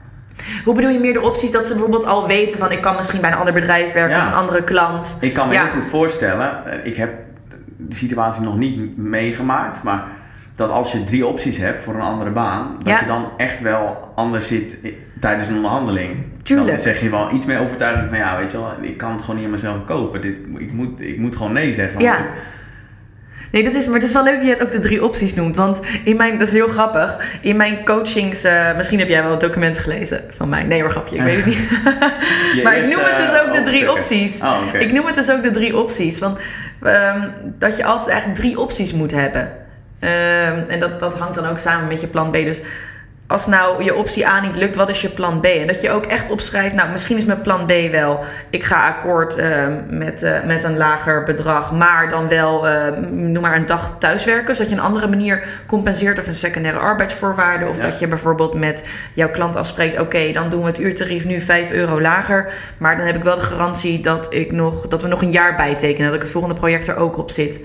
[0.65, 3.21] Hoe bedoel je meer de opties dat ze bijvoorbeeld al weten van ik kan misschien
[3.21, 4.21] bij een ander bedrijf werken Ja.
[4.21, 5.17] of een andere klant?
[5.19, 5.63] Ik kan me Ja.
[5.63, 7.11] heel goed voorstellen, eh, ik heb
[7.77, 10.03] de situatie nog niet meegemaakt, maar
[10.55, 12.99] dat als je drie opties hebt voor een andere baan, dat Ja.
[12.99, 14.77] je dan echt wel anders zit
[15.19, 16.23] tijdens een onderhandeling.
[16.43, 16.67] Tuurlijk.
[16.69, 19.21] Dan zeg je wel iets meer overtuigend van ja, weet je wel, ik kan het
[19.21, 20.21] gewoon niet aan mezelf kopen.
[20.21, 21.99] Dit, ik, moet, ik moet gewoon nee zeggen.
[21.99, 22.17] Ja.
[23.53, 25.33] Nee, dat is, maar het is wel leuk dat je het ook de drie opties
[25.33, 25.55] noemt.
[25.55, 27.17] Want in mijn, dat is heel grappig.
[27.41, 30.63] In mijn coachings, eh, misschien heb jij wel het document gelezen van mij.
[30.63, 31.69] Nee hoor, grapje, ik weet het niet.
[32.63, 34.41] Maar ik noem het dus ook de drie opties.
[34.41, 34.57] Oh.
[34.73, 36.19] Ik noem het dus ook de drie opties.
[36.19, 36.39] Want
[36.81, 39.51] ehm, dat je altijd eigenlijk drie opties moet hebben.
[39.99, 42.33] Ehm, en dat, dat hangt dan ook samen met je plan B.
[42.33, 42.61] Dus
[43.33, 45.45] als nou je optie A niet lukt, wat is je plan B?
[45.45, 48.87] En dat je ook echt opschrijft, nou misschien is mijn plan D wel, ik ga
[48.87, 53.65] akkoord ehm, met, eh, met een lager bedrag, maar dan wel, ehm, noem maar een
[53.65, 57.67] dag thuiswerken, zodat je een andere manier compenseert of een secundaire arbeidsvoorwaarde.
[57.67, 57.81] Of Ja.
[57.81, 61.71] dat je bijvoorbeeld met jouw klant afspreekt, oké, dan doen we het uurtarief nu 5
[61.71, 65.21] euro lager, maar dan heb ik wel de garantie dat, ik nog, dat we nog
[65.21, 67.61] een jaar bijtekenen, dat ik het volgende project er ook op zit.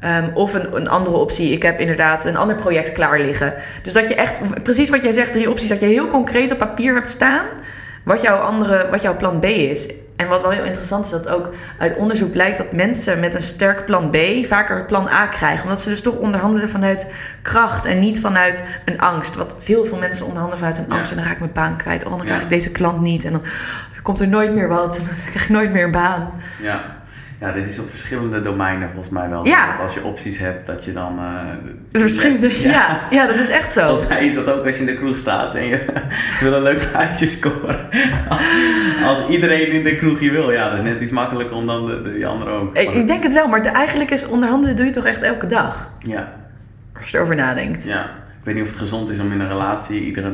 [0.00, 3.54] Ehm, of een, een andere optie, ik heb inderdaad een ander project klaar liggen.
[3.82, 6.58] Dus dat je echt, precies wat jij zegt, drie opties, dat je heel concreet op
[6.58, 7.46] papier hebt staan
[8.02, 9.88] wat jouw, andere, wat jouw plan B is.
[10.16, 13.42] En wat wel heel interessant is, dat ook uit onderzoek blijkt dat mensen met een
[13.42, 15.62] sterk plan B vaker plan A krijgen.
[15.62, 17.12] Omdat ze dus toch onderhandelen vanuit
[17.42, 19.34] kracht en niet vanuit een angst.
[19.34, 20.94] Wat veel veel mensen onderhandelen vanuit een Ja.
[20.96, 21.10] angst.
[21.10, 22.04] En dan raak ik mijn baan kwijt.
[22.04, 23.24] Oh, dan krijg ik deze klant niet.
[23.24, 23.42] En dan
[24.02, 24.98] komt er nooit meer wat.
[24.98, 26.30] En dan krijg ik nooit meer een baan.
[26.62, 26.80] Ja.
[27.40, 29.46] Ja, dit is op verschillende domeinen volgens mij wel.
[29.46, 29.66] Ja.
[29.72, 31.18] Dat als je opties hebt, dat je dan...
[31.18, 31.24] eh,
[31.92, 32.56] Het verschilt.
[32.60, 32.70] Ja.
[32.70, 33.86] Ja, ja, dat is echt zo.
[33.86, 35.84] Volgens mij is dat ook als je in de kroeg staat en je
[36.40, 37.88] wil een leuk feitje scoren.
[39.08, 41.86] Als iedereen in de kroeg je wil, ja, dat is net iets makkelijker om dan
[41.86, 42.76] de, de, die andere ook.
[42.76, 45.46] Ik, ik denk het wel, maar de, eigenlijk is onderhandelen doe je toch echt elke
[45.46, 45.90] dag.
[45.98, 46.32] Ja,
[47.00, 47.86] Als je erover nadenkt.
[47.86, 48.02] ja.
[48.38, 50.32] Ik weet niet of het gezond is om in een relatie iedere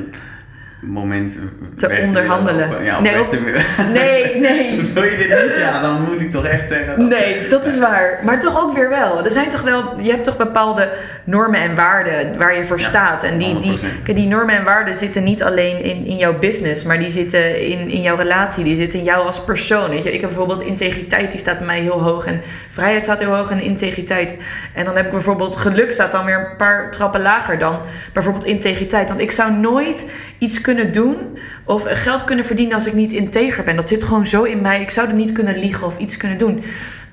[0.86, 1.36] moment
[1.76, 2.84] Te onderhandelen.
[2.84, 3.38] Ja, Nee, te
[3.92, 4.80] Nee, nee.
[4.94, 5.56] Wil je dit niet?
[5.58, 6.98] Ja, dan moet ik toch echt zeggen.
[6.98, 8.20] dat- Nee, dat is waar.
[8.24, 9.24] Maar toch ook weer wel.
[9.24, 10.88] Er zijn toch wel, je hebt toch bepaalde
[11.24, 13.22] normen en waarden waar je voor Ja, staat.
[13.22, 14.02] En die, die, 100%.
[14.02, 17.60] kijk, die normen en waarden zitten niet alleen in, in jouw business, maar die zitten
[17.60, 18.64] in, in jouw relatie.
[18.64, 19.90] Die zitten in jou als persoon.
[19.90, 20.12] Weet je?
[20.12, 22.26] Ik heb bijvoorbeeld integriteit, die staat bij mij heel hoog.
[22.26, 24.36] En vrijheid staat heel hoog en integriteit.
[24.74, 27.78] En dan heb ik bijvoorbeeld geluk staat dan weer een paar trappen lager dan
[28.12, 29.08] bijvoorbeeld integriteit.
[29.08, 31.16] Want ik zou nooit iets kunnen doen
[31.64, 33.76] of geld kunnen verdienen als ik niet integer ben.
[33.76, 34.80] Dat zit gewoon zo in mij.
[34.80, 36.62] Ik zou er niet kunnen liegen of iets kunnen doen.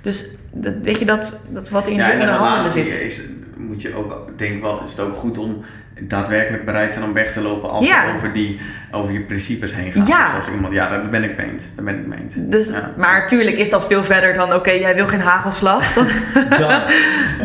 [0.02, 3.02] Dus dat, weet je dat, dat wat in Ja, onderhandelen relatie zit.
[3.02, 3.21] is,
[3.58, 5.63] moet je ook, denk wel, is het ook goed om
[6.04, 8.06] daadwerkelijk bereid zijn om weg te lopen als Ja.
[8.06, 8.60] het over, die,
[8.91, 10.08] over je principes heen gaat.
[10.08, 10.26] Ja.
[10.26, 11.63] Dus als iemand, ja, daar ben ik mee eens.
[11.76, 12.34] Daar ben ik mee eens.
[12.38, 12.93] Dus, Ja.
[12.97, 15.93] Maar tuurlijk is dat veel verder dan, oké, jij wil geen hagelslag.
[15.93, 16.06] Dan,
[16.50, 16.60] Dan.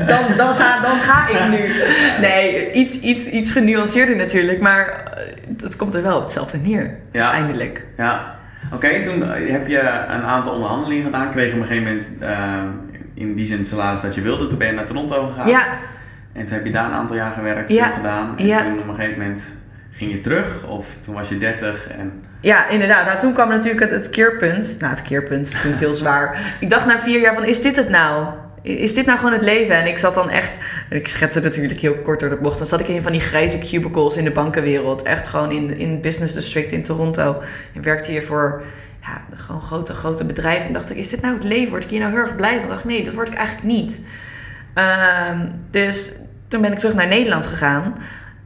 [0.06, 1.72] dan, dan, ga, dan ga ik nu.
[2.20, 4.60] Nee, iets, iets, iets genuanceerder natuurlijk.
[4.60, 5.12] Maar
[5.60, 7.22] het komt er wel op hetzelfde neer, Ja.
[7.22, 7.84] uiteindelijk.
[7.96, 8.34] Ja,
[8.72, 11.30] oké, toen eh, heb je een aantal onderhandelingen gedaan.
[11.30, 12.62] Kreeg je op een gegeven moment eh,
[13.14, 14.46] in die zin het salaris dat je wilde.
[14.46, 15.48] Toen ben je naar Toronto gegaan.
[15.48, 15.64] Ja,
[16.32, 17.84] En toen heb je daar een aantal jaar gewerkt, Ja.
[17.84, 18.38] veel gedaan.
[18.38, 18.62] En Ja.
[18.62, 19.44] toen op een gegeven moment
[19.92, 20.66] ging je terug.
[20.66, 22.12] Of toen was je 30 en...
[22.40, 23.04] Ja, inderdaad.
[23.06, 24.76] Nou, toen kwam natuurlijk het, het keerpunt.
[24.78, 26.38] Nou, het keerpunt klinkt heel zwaar.
[26.60, 28.26] Ik dacht na vier jaar van, is dit het nou?
[28.66, 29.76] Is dit nou gewoon het leven?
[29.76, 30.58] En ik zat dan echt,
[30.90, 32.58] ik schets het natuurlijk heel kort door de bocht.
[32.58, 35.02] Dan zat ik in van die grijze cubicles in de bankenwereld.
[35.02, 37.42] Echt gewoon in, in business district in Toronto.
[37.74, 38.62] En werkte hier voor
[39.02, 40.66] ja, gewoon grote, grote bedrijven.
[40.66, 41.70] En dacht ik, is dit nou het leven?
[41.70, 42.68] Word ik hier nou heel erg blij van?
[42.68, 44.02] Dacht, nee, dat word ik eigenlijk niet.
[44.74, 46.12] Ehm, dus
[46.48, 47.94] toen ben ik terug naar Nederland gegaan.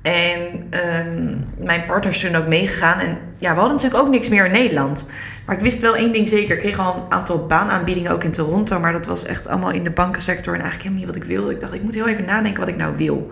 [0.03, 3.01] En ehm, mijn partner is toen ook meegegaan.
[3.01, 5.09] En ja, we hadden natuurlijk ook niks meer in Nederland.
[5.51, 6.55] Maar ik wist wel één ding zeker.
[6.55, 8.79] Ik kreeg al een aantal baanaanbiedingen ook in Toronto.
[8.79, 10.55] Maar dat was echt allemaal in de bankensector.
[10.55, 11.53] En eigenlijk helemaal niet wat ik wilde.
[11.53, 13.31] Ik dacht, ik moet heel even nadenken wat ik nou wil.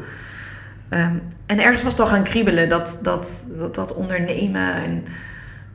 [0.88, 1.14] Ehm,
[1.46, 2.68] en ergens was het al gaan kriebelen.
[2.68, 4.74] Dat, dat, dat, dat ondernemen.
[4.74, 5.04] En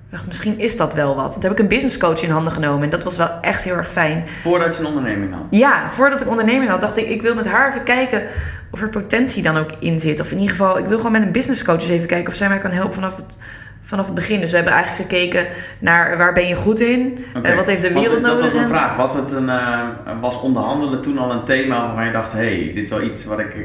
[0.10, 1.34] dacht, misschien is dat wel wat.
[1.34, 2.84] Toen heb ik een business coach in handen genomen.
[2.84, 4.24] En dat was wel echt heel erg fijn.
[4.42, 5.48] Voordat je een onderneming had.
[5.50, 8.24] Ja, voordat ik onderneming had, dacht ik, ik wil met haar even kijken
[8.72, 10.20] of er potentie dan ook in zit.
[10.20, 12.36] Of in ieder geval, ik wil gewoon met een business coach eens even kijken of
[12.36, 13.38] zij mij kan helpen vanaf het,
[13.84, 14.40] vanaf het begin.
[14.40, 15.48] Dus we hebben eigenlijk gekeken
[15.80, 18.44] naar waar ben je goed in, en wat heeft de Want, wereld eh, Dat nodig.
[18.44, 18.96] was mijn vraag.
[18.96, 19.80] Was, het een, eh,
[20.22, 22.32] was onderhandelen toen al een thema waarvan je dacht...
[22.32, 23.56] hé, hey, dit is wel iets waar ik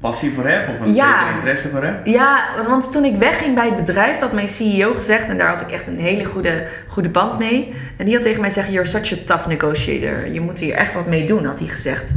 [0.00, 0.68] passie voor heb?
[0.68, 1.18] Of een Ja.
[1.20, 2.06] zeker interesse voor heb?
[2.06, 5.48] Ja, want- want toen ik wegging bij het bedrijf, had mijn CEO gezegd, en daar
[5.48, 7.74] had ik echt een hele goede, goede band mee.
[7.96, 10.28] En die had tegen mij gezegd, you're such a tough negotiator.
[10.32, 12.12] Je moet hier echt wat mee doen, had hij gezegd.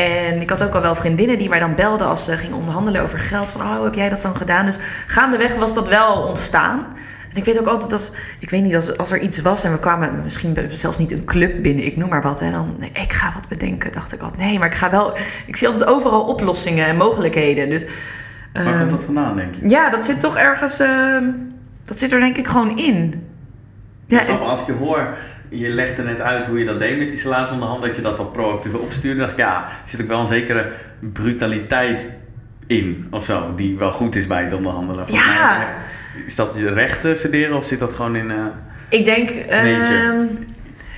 [0.00, 3.02] En ik had ook al wel vriendinnen die mij dan belden als ze gingen onderhandelen
[3.02, 3.50] over geld.
[3.50, 4.66] Van, oh, hoe heb jij dat dan gedaan?
[4.66, 6.86] Dus gaandeweg was dat wel ontstaan.
[7.30, 9.72] En ik weet ook altijd dat, ik weet niet, als, als er iets was en
[9.72, 12.40] we kwamen misschien zelfs niet een club binnen, ik noem maar wat.
[12.40, 14.40] En dan, nee, ik ga wat bedenken, dacht ik altijd.
[14.40, 17.68] Nee, maar ik ga wel, ik zie altijd overal oplossingen en mogelijkheden.
[17.68, 17.84] Dus,
[18.52, 19.68] Waar ehm, komt dat vandaan, denk je?
[19.68, 20.78] ja, dat zit toch ergens.
[20.78, 21.24] ehm,
[21.84, 23.28] dat zit er denk ik gewoon in.
[24.06, 25.16] Ja, Ja, als je hoor,
[25.50, 28.02] je legde net uit hoe je dat deed met die salaris onder hand, dat je
[28.02, 29.18] dat al proactief opstuurde.
[29.20, 30.66] dacht ik, ja, er zit ook wel een zekere
[31.12, 32.10] brutaliteit
[32.66, 35.06] in, of zo, die wel goed is bij het onderhandelen.
[35.08, 35.58] Volgens Ja.
[35.58, 35.66] mij,
[36.26, 38.30] is dat je rechten studeren of zit dat gewoon in...
[38.30, 38.36] eh,
[38.88, 39.28] ik denk.
[39.28, 40.02] Nature.
[40.02, 40.24] ehm,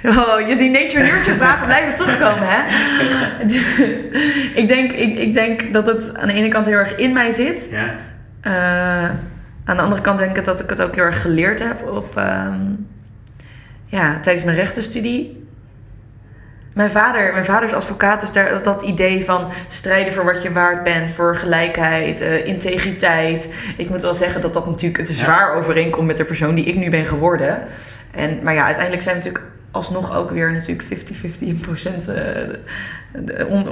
[0.05, 2.61] Oh, je- die nature nurture vragen blijven terugkomen, hè?
[4.61, 7.33] ik, denk, ik, ik denk dat het aan de ene kant heel erg in mij
[7.33, 7.69] zit.
[7.71, 7.95] Ja.
[8.41, 9.11] Eh,
[9.65, 12.17] aan de andere kant denk ik dat ik het ook heel erg geleerd heb op,
[12.17, 12.61] ehm,
[13.93, 15.47] ja, tijdens mijn rechtenstudie.
[16.73, 20.53] Mijn vader, mijn vader is advocaat, dus daar, dat idee van strijden voor wat je
[20.53, 23.49] waard bent, voor gelijkheid, eh, integriteit.
[23.77, 26.77] Ik moet wel zeggen dat dat natuurlijk het zwaar overeenkomt met de persoon die ik
[26.77, 27.63] nu ben geworden.
[28.11, 32.25] En, maar ja, uiteindelijk zijn we natuurlijk alsnog ook weer natuurlijk 50-50 in procent eh,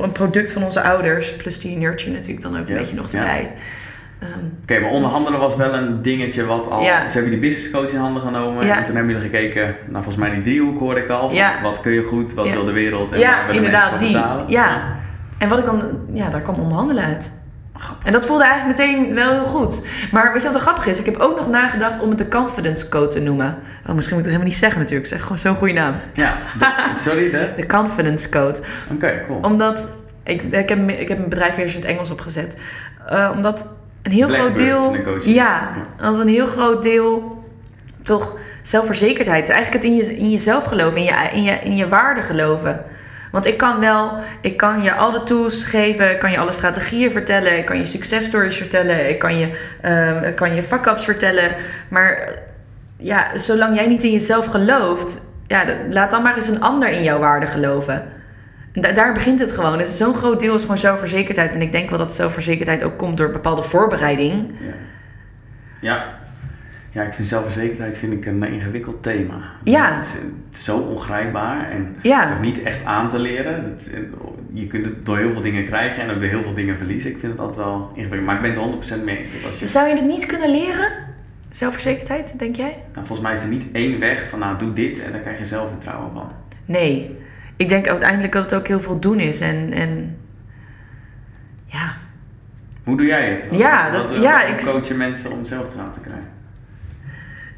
[0.02, 1.36] een product van onze ouders.
[1.36, 3.40] Plus die nurture natuurlijk dan ook een Ja, beetje nog ja.
[4.20, 4.30] Ehm,
[4.62, 6.82] Oké, maar onderhandelen was wel een dingetje wat al...
[6.82, 7.08] Ja.
[7.08, 8.66] Ze hebben die business coach in handen genomen.
[8.66, 8.76] Ja.
[8.76, 11.32] En toen hebben jullie gekeken, nou volgens mij die driehoek hoorde ik al.
[11.32, 11.62] Ja.
[11.62, 14.18] Wat kun je goed, wat wil de wereld en ja, inderdaad, die.
[14.46, 14.82] Ja.
[15.38, 17.30] En wat ik dan, ja, daar kwam onderhandelen uit.
[17.76, 18.06] Grappig.
[18.06, 19.86] En dat voelde eigenlijk meteen wel heel goed.
[20.12, 20.98] Maar weet je wat zo grappig is?
[20.98, 23.56] Ik heb ook nog nagedacht om het de confidence code te noemen.
[23.86, 25.08] Oh, misschien moet ik dat helemaal niet zeggen natuurlijk.
[25.08, 25.94] Zeg gewoon zo'n goede naam.
[26.14, 27.48] Ja, de- sorry, de...
[27.56, 28.58] De confidence code.
[28.92, 29.38] Oké, cool.
[29.42, 29.88] Omdat,
[30.24, 32.56] ik, ik, heb, ik heb mijn bedrijf eerst in het Engels opgezet.
[33.08, 34.96] Eh, omdat een heel groot deel...
[35.22, 37.44] Ja, een heel groot deel
[38.02, 39.48] toch zelfverzekerdheid.
[39.48, 42.84] Eigenlijk het in, je, in jezelf geloven, in je, in, je, in je waarde geloven.
[43.32, 46.52] Want ik kan wel, ik kan je al de tools geven, ik kan je alle
[46.52, 49.46] strategieën vertellen, ik kan je successtories vertellen, ik kan je,
[50.26, 51.54] ik kan je fuck-ups vertellen.
[51.88, 52.28] Maar
[52.96, 57.02] ja, zolang jij niet in jezelf gelooft, ja, laat dan maar eens een ander in
[57.02, 58.04] jouw waarde geloven.
[58.72, 59.78] Da- daar begint het gewoon.
[59.78, 61.52] Dus zo'n groot deel is gewoon zelfverzekerdheid.
[61.52, 64.50] En ik denk wel dat zelfverzekerdheid ook komt door bepaalde voorbereiding.
[64.60, 64.72] Ja.
[65.80, 66.18] ja.
[66.92, 69.34] Ja, ik vind zelfverzekerdheid vind ik een ingewikkeld thema.
[69.64, 69.94] Ja.
[69.96, 70.22] Het is, het
[70.58, 72.20] is zo ongrijpbaar en Ja.
[72.20, 73.64] het is ook niet echt aan te leren.
[73.64, 73.98] Het-
[74.52, 77.10] je kunt het door heel veel dingen krijgen en ook door heel veel dingen verliezen.
[77.10, 78.24] Ik vind het altijd wel ingewikkeld.
[78.26, 79.28] Maar ik ben het er 100% mee eens.
[79.46, 80.88] Als je, Zou je het niet kunnen leren?
[81.50, 82.76] Zelfverzekerdheid, denk jij?
[82.94, 85.38] nou, volgens mij is er niet één weg van nou doe dit en dan krijg
[85.38, 86.30] je zelfvertrouwen van.
[86.64, 87.18] Nee.
[87.60, 89.40] Ik denk uiteindelijk dat het ook heel veel doen is.
[89.40, 90.16] En, en
[91.66, 91.92] ja.
[92.84, 93.48] Hoe doe jij het?
[93.48, 96.28] Wat- Ja, dat- wat- ja, ik- coach je mensen om zelfvertrouwen te krijgen?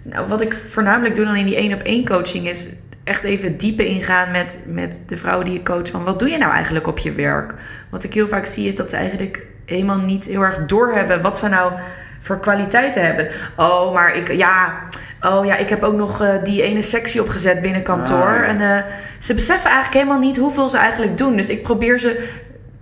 [0.03, 2.71] Nou, wat ik voornamelijk doe dan in die één op één coaching is
[3.05, 5.89] echt even dieper ingaan met, met de vrouwen die je coach.
[5.91, 7.55] Van wat doe je nou eigenlijk op je werk?
[7.91, 11.39] Wat ik heel vaak zie is dat ze eigenlijk helemaal niet heel erg doorhebben wat
[11.39, 11.73] ze nou
[12.21, 13.29] voor kwaliteiten hebben.
[13.57, 14.79] Oh, maar ik, ja,
[15.23, 18.17] oh ja, ik heb ook nog eh, die ene sectie opgezet binnen kantoor.
[18.17, 18.45] Ah, ja.
[18.45, 18.85] En eh,
[19.19, 21.37] ze beseffen eigenlijk helemaal niet hoeveel ze eigenlijk doen.
[21.37, 22.29] Dus ik probeer ze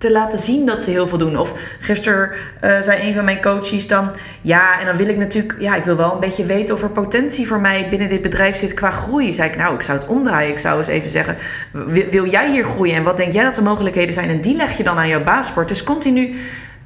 [0.01, 1.39] te laten zien dat ze heel veel doen.
[1.39, 4.11] Of gisteren eh, zei een van mijn coaches dan...
[4.41, 5.57] Ja, en dan wil ik natuurlijk...
[5.59, 8.57] Ja, ik wil wel een beetje weten of er potentie voor mij binnen dit bedrijf
[8.57, 9.33] zit qua groei.
[9.33, 10.51] Zei ik, nou, ik zou het omdraaien.
[10.51, 11.37] Ik zou eens even zeggen,
[11.73, 12.97] wil, wil jij hier groeien?
[12.97, 14.29] En wat denk jij dat de mogelijkheden zijn?
[14.29, 15.63] En die leg je dan aan jouw baas voor.
[15.63, 16.37] Het is continu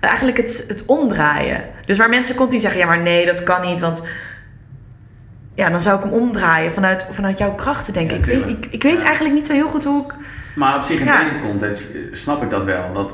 [0.00, 1.62] eigenlijk het, het omdraaien.
[1.86, 4.02] Dus waar mensen continu zeggen, ja, maar nee, dat kan niet, want...
[5.54, 8.26] Ja, dan zou ik hem omdraaien vanuit, vanuit jouw krachten, denk Ja, ik.
[8.26, 8.64] Ik tuurlijk.
[8.64, 8.66] ik.
[8.72, 9.06] Ik weet Ja.
[9.06, 10.14] eigenlijk niet zo heel goed hoe ik...
[10.54, 11.18] Maar op zich in Ja.
[11.20, 12.92] deze context snap ik dat wel.
[12.92, 13.12] Dat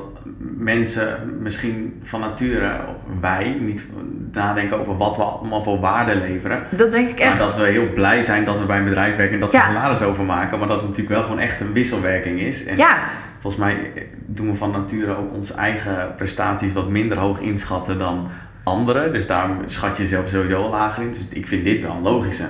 [0.57, 3.87] mensen misschien van nature, of wij, niet
[4.31, 6.63] nadenken over wat we allemaal voor waarde leveren.
[6.69, 7.37] Dat denk ik Maar echt.
[7.37, 10.01] dat we heel blij zijn dat we bij een bedrijf werken en dat ze salaris
[10.01, 10.59] overmaken.
[10.59, 12.63] Maar dat het natuurlijk wel gewoon echt een wisselwerking is.
[12.65, 12.97] En Ja,
[13.39, 13.91] volgens mij
[14.25, 18.27] doen we van nature ook onze eigen prestaties wat minder hoog inschatten dan
[18.63, 19.13] anderen.
[19.13, 21.11] Dus daarom schat je jezelf sowieso al lager in.
[21.11, 22.43] Dus ik vind dit wel een logische.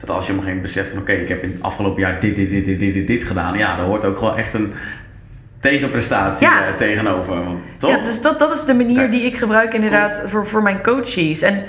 [0.00, 2.00] Dat als je op een gegeven moment beseft van oké, ik heb in het afgelopen
[2.00, 3.58] jaar dit, dit, dit, dit, dit, dit, dit gedaan.
[3.58, 4.72] Ja, daar hoort ook gewoon echt een
[5.60, 6.66] tegenprestatie Ja.
[6.66, 7.44] eh, tegenover.
[7.44, 7.90] Want, toch?
[7.90, 11.42] Ja, dus dat, dat is de manier die ik gebruik inderdaad voor, voor mijn coaches.
[11.42, 11.62] En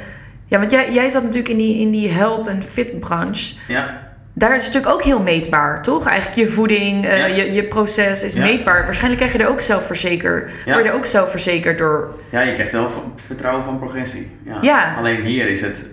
[0.46, 3.56] ja, want jij, jij zat natuurlijk in die, in die health en fit branche.
[3.68, 4.08] ja.
[4.34, 6.08] Daar is het natuurlijk ook heel meetbaar, toch?
[6.08, 8.42] Eigenlijk je voeding, eh, je, je proces is Ja.
[8.42, 8.86] meetbaar.
[8.86, 10.52] Waarschijnlijk krijg je er ook zelfverzekerd.
[10.66, 10.72] Ja.
[10.74, 12.20] Word je er ook zelfverzekerd door...
[12.30, 14.32] ja, je krijgt wel vertrouwen van progressie.
[14.62, 14.96] Ja.
[14.98, 15.86] Alleen hier is het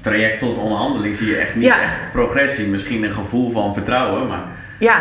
[0.00, 2.66] traject tot onderhandeling zie je echt niet echt progressie.
[2.68, 4.42] Misschien een gevoel van vertrouwen, maar
[4.78, 4.98] Ja,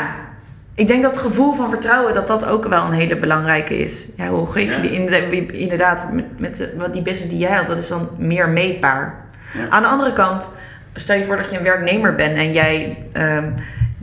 [0.75, 4.07] ik denk dat het gevoel van vertrouwen, dat dat ook wel een hele belangrijke is.
[4.17, 7.87] Ja, hoe geef je die inderdaad, met, met die business die jij had, dat is
[7.87, 9.21] dan meer meetbaar.
[9.69, 10.51] Aan de andere kant,
[10.93, 13.51] stel je voor dat je een werknemer bent en jij, ehm,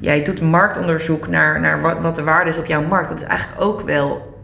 [0.01, 3.09] jij doet marktonderzoek naar, naar wat, wat de waarde is op jouw markt.
[3.09, 4.39] Dat is eigenlijk ook wel,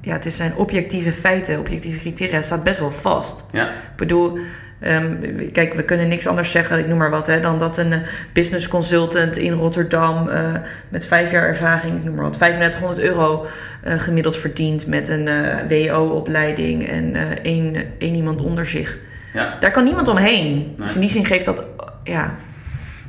[0.00, 3.44] ja, het zijn objectieve feiten, objectieve criteria, het staat best wel vast.
[3.52, 3.68] ja.
[3.68, 4.38] Ik bedoel,
[4.80, 5.14] ehm,
[5.52, 7.98] kijk, we kunnen niks anders zeggen, ik noem maar wat, hè, dan dat een eh,
[8.32, 10.40] business consultant in Rotterdam eh,
[10.88, 13.46] met vijf jaar ervaring, ik noem maar wat, 3500 euro
[13.82, 18.98] eh, gemiddeld verdient met een eh WO-opleiding en één, één iemand onder zich.
[19.32, 19.56] ja.
[19.60, 20.74] Daar kan niemand omheen.
[20.78, 21.64] Dus in die zin geeft dat,
[22.06, 22.34] ja,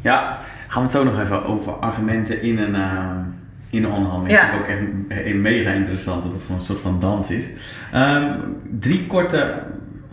[0.02, 3.10] Ja, gaan we het zo nog even over argumenten in een, eh,
[3.70, 4.40] in een onderhandeling.
[4.40, 4.46] Ja.
[4.46, 4.78] Ik vind ik ook
[5.18, 7.46] echt een mega interessant dat het gewoon een soort van dans is.
[7.92, 8.34] Ehm,
[8.80, 9.54] drie korte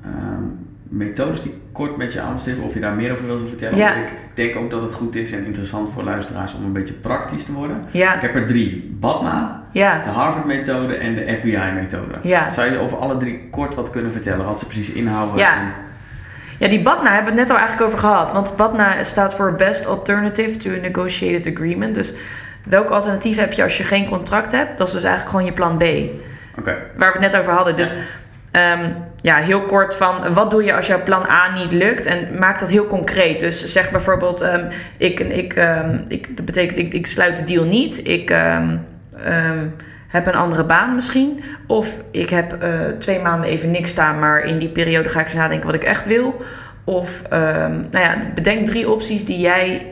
[0.04, 0.42] ehm,
[0.88, 3.76] methodes die kort met je aanstippen, of je daar meer over wil vertellen.
[3.78, 3.94] Ja.
[3.94, 7.44] Ik denk ook dat het goed is en interessant voor luisteraars om een beetje praktisch
[7.44, 7.82] te worden.
[7.90, 8.14] Ja.
[8.14, 8.96] Ik heb er drie.
[9.00, 10.02] BATNA, Ja.
[10.04, 12.14] de Harvard-methode en de FBI-methode.
[12.22, 12.50] Ja.
[12.50, 14.44] Zou je over alle drie kort wat kunnen vertellen?
[14.44, 15.36] Wat ze precies inhouden?
[15.38, 15.56] Ja.
[15.60, 15.72] en-
[16.58, 18.32] Ja, die BATNA hebben we het net al eigenlijk over gehad.
[18.32, 21.94] Want BATNA staat voor Best Alternative to a Negotiated Agreement.
[21.94, 22.14] Dus
[22.64, 24.78] welk alternatief heb je als je geen contract hebt?
[24.78, 25.82] Dat is dus eigenlijk gewoon je plan B.
[26.58, 26.76] Oké.
[26.96, 27.76] Waar we het net over hadden.
[27.76, 27.92] Dus
[28.50, 28.90] ehm,
[29.20, 32.06] ja, heel kort van wat doe je als jouw plan A niet lukt?
[32.06, 33.40] En maak dat heel concreet.
[33.40, 37.64] Dus zeg bijvoorbeeld, ehm, ik, ik, ehm, ik, dat betekent ik, ik sluit de deal
[37.64, 38.06] niet.
[38.08, 38.30] Ik
[40.14, 41.42] heb een andere baan misschien.
[41.66, 45.24] Of ik heb eh, twee maanden even niks staan, maar in die periode ga ik
[45.26, 46.42] eens nadenken wat ik echt wil.
[46.84, 49.86] Of ehm, nou ja, bedenk drie opties die jij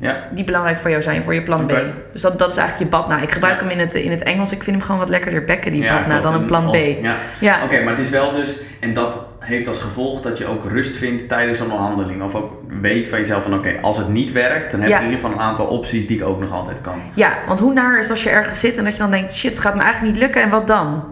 [0.00, 0.16] Ja.
[0.30, 1.72] die belangrijk voor jou zijn, voor je plan B.
[2.12, 3.20] Dus dat, dat is eigenlijk je badna.
[3.22, 3.60] Ik gebruik Ja.
[3.60, 4.52] hem in het, in het Engels.
[4.52, 6.74] Ik vind hem gewoon wat lekkerder bekken, die Ja, badna, dan een En plan B.
[6.74, 7.14] als- Ja.
[7.40, 7.64] Ja.
[7.64, 10.96] Oké, maar het is wel dus, en dat heeft als gevolg dat je ook rust
[10.96, 12.22] vindt tijdens een onderhandeling.
[12.22, 14.96] Of ook weet van jezelf van oké, als het niet werkt, dan heb Ja.
[14.96, 17.00] ik in ieder geval een aantal opties die ik ook nog altijd kan.
[17.14, 19.50] ja, want hoe naar is als je ergens zit en dat je dan denkt, shit,
[19.50, 21.04] het gaat me eigenlijk niet lukken en wat dan?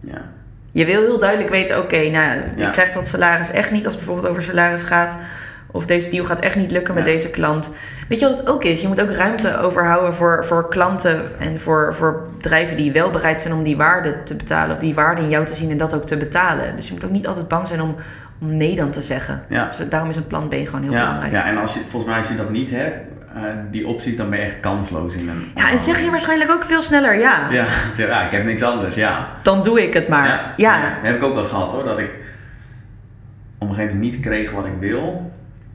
[0.00, 0.22] Ja.
[0.72, 2.12] Je wil heel duidelijk weten, oké, nou,
[2.56, 2.66] Ja.
[2.66, 5.18] je krijgt dat salaris echt niet als het bijvoorbeeld over salaris gaat.
[5.76, 7.10] Of deze deal gaat echt niet lukken met Ja.
[7.12, 7.72] deze klant.
[8.08, 8.80] Weet je wat het ook is?
[8.80, 13.40] Je moet ook ruimte overhouden voor, voor klanten en voor, voor bedrijven die wel bereid
[13.40, 14.70] zijn om die waarde te betalen.
[14.74, 16.76] Of die waarde in jou te zien en dat ook te betalen.
[16.76, 17.96] Dus je moet ook niet altijd bang zijn om,
[18.40, 19.42] om nee dan te zeggen.
[19.48, 19.66] Ja.
[19.76, 21.32] Dus daarom is een plan B gewoon heel Ja, belangrijk.
[21.32, 22.96] ja, en als je, volgens mij als je dat niet hebt,
[23.34, 26.50] eh, die opties, dan ben je echt kansloos in een Ja, en zeg je waarschijnlijk
[26.50, 27.50] ook veel sneller ja.
[27.50, 27.64] Ja,
[27.96, 29.26] zeg, ja, ik heb niks anders, ja.
[29.42, 30.52] Dan doe ik het maar.
[30.56, 30.78] ja.
[31.02, 32.14] Heb ik ook wel eens gehad hoor, dat ik
[33.58, 35.30] op een gegeven moment niet kreeg wat ik wil.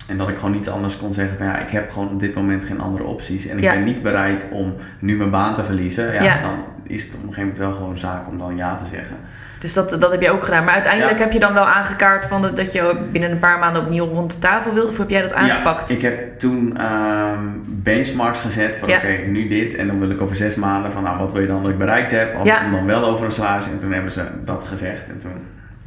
[0.10, 2.36] En dat ik gewoon niet anders kon zeggen van ja, ik heb gewoon op dit
[2.36, 3.48] moment geen andere opties.
[3.48, 3.72] En ik Ja.
[3.74, 6.14] ben niet bereid om nu mijn baan te verliezen.
[6.14, 6.42] Ja, Ja.
[6.42, 9.16] dan is het op een gegeven moment wel gewoon zaak om dan ja te zeggen.
[9.60, 10.64] Dus dat, dat heb je ook gedaan.
[10.64, 11.24] Maar uiteindelijk Ja.
[11.24, 14.32] heb je dan wel aangekaart van dat, dat je binnen een paar maanden opnieuw rond
[14.34, 14.90] de tafel wilde?
[14.90, 15.88] Of heb jij dat aangepakt?
[15.90, 19.76] Ja, ik heb toen ehm, benchmarks gezet van oké, nu dit.
[19.76, 21.78] En dan wil ik over zes maanden van nou, wat wil je dan dat ik
[21.78, 22.36] bereikt heb?
[22.36, 22.66] Als Ja.
[22.66, 23.66] om dan wel over een salaris.
[23.66, 25.10] En toen hebben ze dat gezegd.
[25.10, 25.32] En toen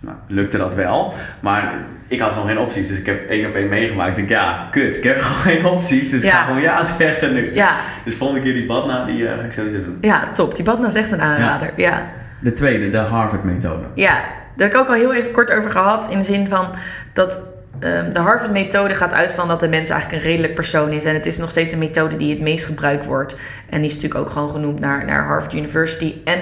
[0.04, 1.14] nou, lukte dat wel.
[1.40, 1.72] Maar
[2.08, 2.88] ik had gewoon geen opties.
[2.88, 4.18] Dus ik heb één op één meegemaakt.
[4.18, 4.96] Ik denk ja, kut.
[4.96, 6.10] Ik heb gewoon geen opties.
[6.10, 7.54] Dus ik ga gewoon ja zeggen nu.
[7.54, 9.98] Ja, Dus volgende keer die badna, die eh, ga ik sowieso doen.
[10.00, 10.54] ja, top.
[10.56, 11.70] Die badna is echt een aanrader.
[11.76, 12.02] Ja.
[12.40, 13.84] De tweede, de Harvard methode.
[13.94, 14.12] Ja,
[14.56, 16.06] daar heb ik ook al heel even kort over gehad.
[16.10, 16.68] In de zin van
[17.12, 17.40] dat
[17.80, 21.04] ehm, de Harvard-methode gaat uit van dat de mens eigenlijk een redelijk persoon is.
[21.04, 23.36] En het is nog steeds de methode die het meest gebruikt wordt.
[23.70, 26.14] En die is natuurlijk ook gewoon genoemd naar, naar Harvard University.
[26.24, 26.38] En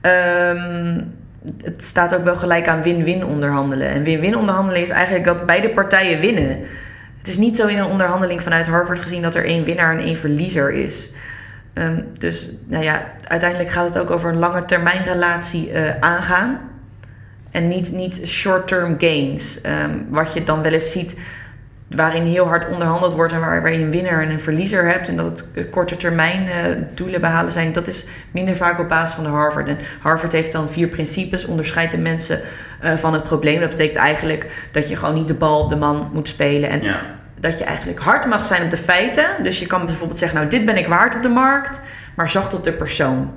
[0.00, 1.00] ehm,
[1.62, 3.88] het staat ook wel gelijk aan win-win onderhandelen.
[3.88, 6.58] En win-win onderhandelen is eigenlijk dat beide partijen winnen.
[7.18, 10.04] Het is niet zo in een onderhandeling vanuit Harvard gezien dat er één winnaar en
[10.04, 11.10] één verliezer is.
[11.72, 16.60] Ehm, dus nou ja, uiteindelijk gaat het ook over een lange termijn relatie eh, aangaan.
[17.50, 19.60] En niet, niet short-term gains.
[19.60, 21.16] Ehm, wat je dan wel eens ziet,
[21.96, 25.08] waarin heel hard onderhandeld wordt en waar, waar je een winnaar en een verliezer hebt.
[25.08, 27.72] En dat het eh, korte termijn eh, doelen behalen zijn.
[27.72, 29.68] Dat is minder vaak op basis van de Harvard.
[29.68, 32.40] En Harvard heeft dan vier principes, onderscheidt de mensen
[32.80, 33.60] eh, van het probleem.
[33.60, 36.70] Dat betekent eigenlijk dat je gewoon niet de bal op de man moet spelen.
[36.70, 37.00] En Ja.
[37.40, 39.26] dat je eigenlijk hard mag zijn op de feiten.
[39.42, 41.80] Dus je kan bijvoorbeeld zeggen, nou dit ben ik waard op de markt,
[42.14, 43.32] maar zacht op de persoon.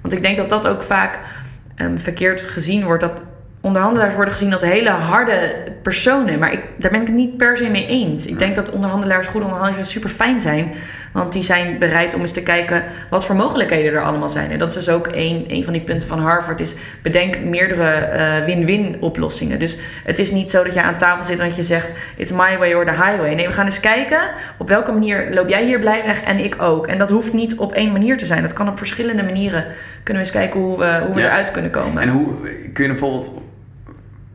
[0.00, 1.18] Want ik denk dat dat ook vaak
[1.74, 3.00] ehm, verkeerd gezien wordt.
[3.02, 3.20] Dat
[3.60, 6.38] onderhandelaars worden gezien als hele harde personen.
[6.38, 8.26] Maar ik, daar ben ik het niet per se mee eens.
[8.26, 10.72] Ik denk dat onderhandelaars, goede onderhandelaars super fijn zijn.
[11.12, 14.50] Want die zijn bereid om eens te kijken wat voor mogelijkheden er allemaal zijn.
[14.50, 16.60] En dat is dus ook een, een van die punten van Harvard.
[16.60, 19.58] Is bedenk meerdere eh, win-win oplossingen.
[19.58, 21.92] Dus het is niet zo dat je aan tafel zit en dat je zegt...
[22.16, 23.34] It's my way or the highway.
[23.34, 24.20] Nee, we gaan eens kijken
[24.58, 26.86] op welke manier loop jij hier blij weg en ik ook.
[26.86, 28.42] En dat hoeft niet op één manier te zijn.
[28.42, 29.64] Dat kan op verschillende manieren.
[30.02, 31.26] Kunnen we eens kijken hoe we, hoe we Ja.
[31.26, 32.02] eruit kunnen komen.
[32.02, 32.34] En hoe
[32.72, 33.30] kun je bijvoorbeeld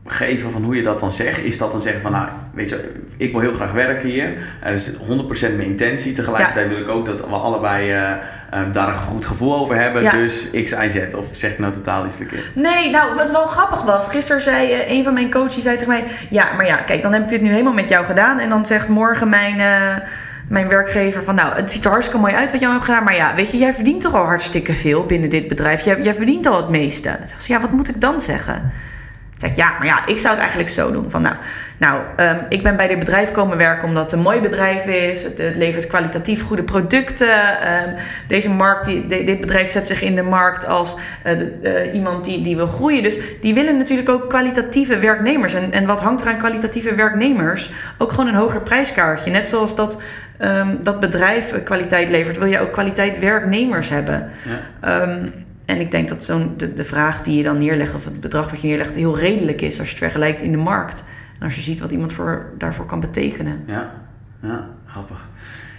[0.06, 1.38] geven van hoe je dat dan zegt?
[1.38, 4.36] Is dat dan zeggen van, nou, weet je, ik wil heel graag werken hier.
[4.62, 4.96] Er is 100%
[5.40, 6.12] mijn intentie.
[6.12, 8.10] Tegelijkertijd wil ik ook dat we allebei eh,
[8.50, 10.02] eh, daar een goed gevoel over hebben.
[10.02, 10.10] Ja.
[10.10, 11.14] Dus X, Y, Z.
[11.14, 12.44] Of zeg ik nou totaal iets verkeerd?
[12.54, 14.08] Nee, nou, wat wel grappig was.
[14.08, 16.04] Gisteren zei eh, een van mijn coaches zei tegen mij...
[16.30, 18.38] Ja, maar ja, kijk, dan heb ik dit nu helemaal met jou gedaan.
[18.38, 20.06] En dan zegt morgen mijn, eh,
[20.48, 21.34] mijn werkgever van...
[21.34, 23.04] Nou, het ziet er hartstikke mooi uit wat jij hebt gedaan.
[23.04, 25.84] Maar ja, weet je, jij verdient toch al hartstikke veel binnen dit bedrijf.
[25.84, 27.08] Jij, jij verdient al het meeste.
[27.18, 28.72] Dan zegt ze, ja, wat moet ik dan zeggen?
[29.36, 31.10] Zeg ik, ja, maar ja, ik zou het eigenlijk zo doen.
[31.10, 31.34] Van, nou,
[31.76, 35.22] nou ehm, ik ben bij dit bedrijf komen werken omdat het een mooi bedrijf is.
[35.22, 37.60] Het, het levert kwalitatief goede producten.
[37.60, 37.88] Ehm,
[38.28, 42.24] deze markt, die, dit bedrijf zet zich in de markt als eh, de- eh, iemand
[42.24, 43.02] die, die wil groeien.
[43.02, 45.54] Dus die willen natuurlijk ook kwalitatieve werknemers.
[45.54, 47.70] En, en wat hangt er aan kwalitatieve werknemers?
[47.98, 49.30] Ook gewoon een hoger prijskaartje.
[49.30, 50.00] Net zoals dat,
[50.38, 54.30] ehm, dat bedrijf kwaliteit levert, wil je ook kwaliteit werknemers hebben.
[54.80, 55.00] Ja.
[55.66, 58.50] En ik denk dat zo'n de, de vraag die je dan neerlegt, of het bedrag
[58.50, 61.04] wat je neerlegt, heel redelijk is als je het vergelijkt in de markt
[61.38, 63.62] En als je ziet wat iemand voor, daarvoor kan betekenen.
[63.66, 63.90] Ja,
[64.42, 65.28] ja, grappig.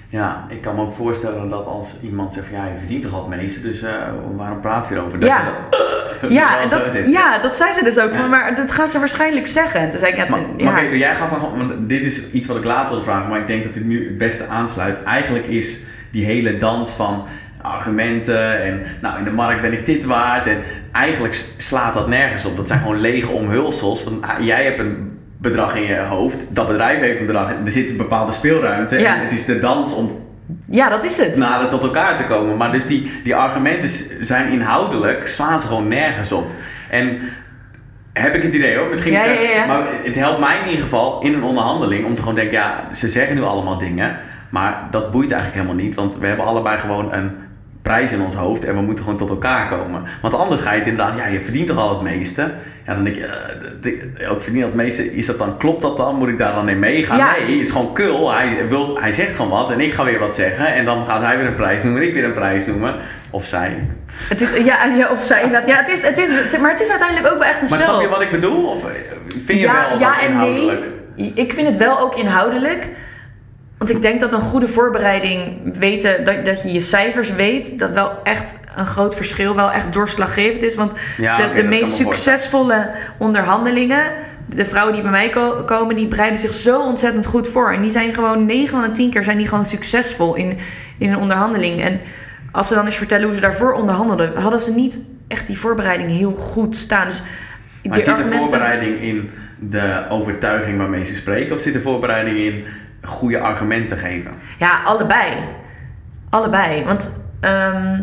[0.09, 3.29] Ja, ik kan me ook voorstellen dat als iemand zegt ja, je verdient toch al
[3.29, 3.89] het meeste, dus uh,
[4.35, 5.19] waarom praat je erover?
[5.19, 5.43] Dat Ja.
[5.43, 8.13] dat, Ja, dat en ja, dat zei ze dus ook.
[8.13, 8.27] Ja.
[8.27, 9.79] Maar dat gaat ze waarschijnlijk zeggen.
[9.79, 10.87] En toen zei ik, ja, Maar, ten- maar ja.
[10.89, 13.47] kijk, jij gaat dan want dit is iets wat ik later wil vragen, maar ik
[13.47, 15.03] denk dat dit nu het beste aansluit.
[15.03, 15.79] Eigenlijk is
[16.11, 17.25] die hele dans van
[17.67, 20.57] argumenten en nou in de markt ben ik dit waard en
[20.91, 22.57] eigenlijk slaat dat nergens op.
[22.57, 24.01] Dat zijn gewoon lege omhulsels.
[24.01, 27.71] Van, ah, jij hebt een bedrag in je hoofd, dat bedrijf heeft een bedrag, er
[27.71, 29.15] zit een bepaalde speelruimte Ja.
[29.15, 30.25] en het is de dans om
[30.69, 31.37] ja, dat is het.
[31.37, 32.57] nader tot elkaar te komen.
[32.57, 33.89] Maar dus die, die argumenten
[34.25, 36.45] zijn inhoudelijk, slaan ze gewoon nergens op.
[36.89, 37.19] En
[38.13, 39.11] heb ik het idee hoor, misschien.
[39.11, 39.65] Ja, ja, ja, ja.
[39.65, 42.87] Maar het helpt mij in ieder geval in een onderhandeling om te gewoon denken, ja,
[42.93, 44.15] ze zeggen nu allemaal dingen.
[44.49, 47.31] Maar dat boeit eigenlijk helemaal niet, want we hebben allebei gewoon een
[47.81, 50.03] prijs in ons hoofd en we moeten gewoon tot elkaar komen.
[50.21, 52.51] Want anders ga je het inderdaad, ja, je verdient toch al het meeste.
[52.85, 53.25] Ja, dan denk je,
[54.19, 56.15] eh, ik verdien al het meeste, is dat dan, klopt dat dan?
[56.15, 57.17] Moet ik daar dan in meegaan?
[57.17, 57.35] Ja.
[57.47, 58.31] Nee, is gewoon kul.
[58.33, 60.73] Hij, wil, hij zegt gewoon wat en ik ga weer wat zeggen.
[60.73, 62.95] En dan gaat hij weer een prijs noemen en ik weer een prijs noemen.
[63.29, 63.87] Of zij.
[64.29, 65.69] Het is, ja, ja, of zij inderdaad.
[65.69, 67.93] Ja, het is, het is, maar het is uiteindelijk ook wel echt een Maar spel.
[67.93, 68.67] snap je wat ik bedoel?
[68.69, 68.91] Of eh,
[69.45, 70.79] vind je ja, wel ja en nee.
[71.33, 72.87] Ik vind het wel ook inhoudelijk.
[73.77, 77.93] Want ik denk dat een goede voorbereiding, weten dat, dat je je cijfers weet, dat
[77.93, 80.75] wel echt een groot verschil, wel echt doorslaggevend is.
[80.75, 84.11] Want Ja, de, meest succesvolle onderhandelingen,
[84.45, 87.73] de vrouwen die bij mij ko- komen, die bereiden zich zo ontzettend goed voor.
[87.73, 90.57] En die zijn gewoon 9 van de 10 keer zijn die gewoon succesvol in,
[90.97, 91.81] in een onderhandeling.
[91.81, 91.99] En
[92.51, 96.09] als ze dan eens vertellen hoe ze daarvoor onderhandelden, hadden ze niet echt die voorbereiding
[96.09, 97.05] heel goed staan.
[97.07, 97.21] Dus
[97.83, 101.55] Maar zit de voorbereiding in de overtuiging waarmee ze spreken?
[101.55, 102.63] Of zit de voorbereiding in
[103.03, 104.31] goede argumenten geven?
[104.59, 105.33] Ja, allebei.
[106.29, 106.83] Allebei.
[106.85, 107.99] Want ehm,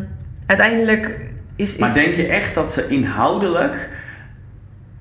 [0.46, 1.18] uiteindelijk
[1.56, 1.72] is.
[1.72, 3.88] is Maar denk je echt dat ze inhoudelijk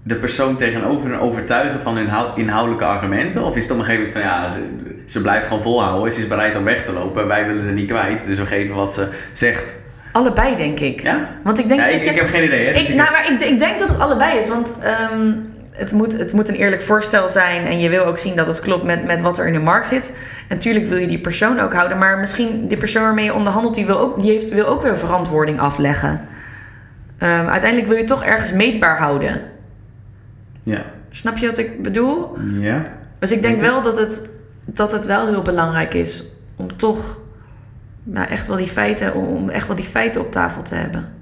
[0.04, 3.44] de persoon tegenover overtuigen van hun hou- inhoudelijke argumenten?
[3.44, 4.70] Of is het op een gegeven moment van ja, ze,
[5.06, 7.90] ze blijft gewoon volhouden, ze is bereid om weg te lopen, wij willen er niet
[7.90, 9.76] kwijt, dus we geven wat ze zegt.
[10.12, 11.00] allebei, denk ik.
[11.02, 11.30] Ja?
[11.44, 12.66] Want ik denk ja, ik, ik heb geen idee.
[12.66, 14.48] Hè, dus ik, ik- nou, maar ik, ik denk dat het allebei is.
[14.48, 15.32] Want ehm,
[15.74, 17.66] het, moet, het moet een eerlijk voorstel zijn.
[17.66, 19.88] En je wil ook zien dat het klopt met, met wat er in de markt
[19.88, 20.14] zit.
[20.48, 21.98] En natuurlijk wil je die persoon ook houden.
[21.98, 24.98] Maar misschien die persoon waarmee je onderhandelt, die wil ook, die heeft, wil ook weer
[24.98, 26.28] verantwoording afleggen.
[27.18, 29.42] Ehm, uiteindelijk wil je toch ergens meetbaar houden.
[30.64, 30.82] ja.
[31.10, 32.38] Snap je wat ik bedoel?
[32.60, 32.84] ja.
[33.20, 34.30] Dus ik denk Denk wel dat het,
[34.66, 37.20] dat het wel heel belangrijk is om toch
[38.04, 41.14] nou, echt wel die feiten, om echt wel die feiten op tafel te hebben.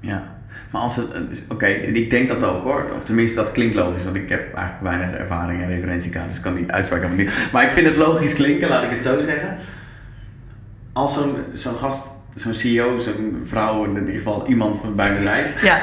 [0.00, 0.33] Ja,
[0.74, 1.06] maar als het.
[1.48, 2.84] Oké, ik denk dat ook hoor.
[2.96, 6.42] Of tenminste, dat klinkt logisch, want ik heb eigenlijk weinig ervaring en referentiekader, dus ik
[6.42, 7.48] kan die uitspraak helemaal niet.
[7.52, 9.56] Maar ik vind het logisch klinken, laat ik het zo zeggen.
[10.92, 15.14] Als zo'n zo'n gast, zo'n CEO, zo'n vrouw, in ieder geval iemand van bij een
[15.14, 15.78] bedrijf, Ja,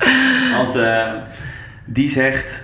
[0.60, 1.12] als eh,
[1.84, 2.62] die zegt: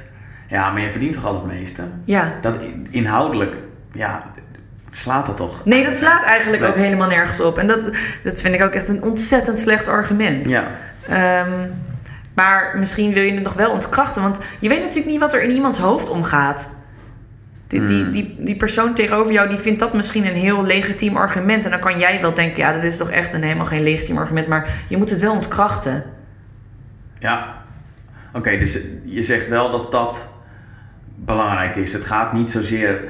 [0.48, 1.82] Ja, maar je verdient toch al het meeste?
[2.04, 2.32] ja.
[2.40, 2.54] Dat
[2.90, 3.54] inhoudelijk,
[3.92, 4.24] ja,
[4.92, 5.64] slaat dat toch?
[5.64, 6.70] Nee, dat slaat eigenlijk Nee.
[6.70, 7.58] ook helemaal nergens op.
[7.58, 7.90] En dat,
[8.22, 10.50] dat vind ik ook echt een ontzettend slecht argument.
[10.50, 10.64] Ja,
[11.08, 11.68] Ehm,
[12.34, 15.42] maar misschien wil je het nog wel ontkrachten, want je weet natuurlijk niet wat er
[15.42, 16.74] in iemands hoofd omgaat.
[17.66, 18.10] Die, die, Hmm.
[18.10, 21.64] die, die persoon tegenover jou die vindt dat misschien een heel legitiem argument.
[21.64, 24.18] En dan kan jij wel denken, ja, dat is toch echt een helemaal geen legitiem
[24.18, 24.46] argument.
[24.46, 26.04] Maar je moet het wel ontkrachten.
[27.18, 27.62] Ja,
[28.32, 30.28] oké, dus je zegt wel dat dat
[31.14, 31.92] belangrijk is.
[31.92, 33.00] Het gaat niet zozeer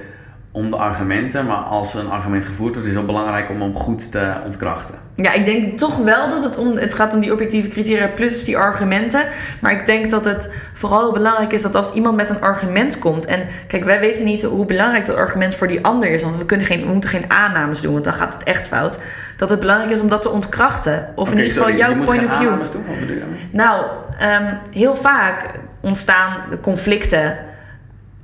[0.56, 3.74] om de argumenten, maar als een argument gevoerd wordt, is het wel belangrijk om hem
[3.74, 4.94] goed te ontkrachten.
[5.16, 8.44] Ja, ik denk toch wel dat het om het gaat om die objectieve criteria plus
[8.44, 9.26] die argumenten.
[9.60, 13.24] Maar ik denk dat het vooral belangrijk is dat als iemand met een argument komt.
[13.24, 16.22] En kijk, wij weten niet hoe belangrijk dat argument voor die ander is.
[16.22, 18.98] Want we, kunnen geen, we moeten geen aannames doen, want dan gaat het echt fout.
[19.36, 21.08] Dat het belangrijk is om dat te ontkrachten.
[21.14, 22.48] Of in ieder geval jouw point of view.
[22.48, 23.48] doen, wat bedoel je daarmee?
[23.50, 23.84] Nou,
[24.18, 25.46] ehm, heel vaak
[25.80, 27.36] ontstaan de conflicten.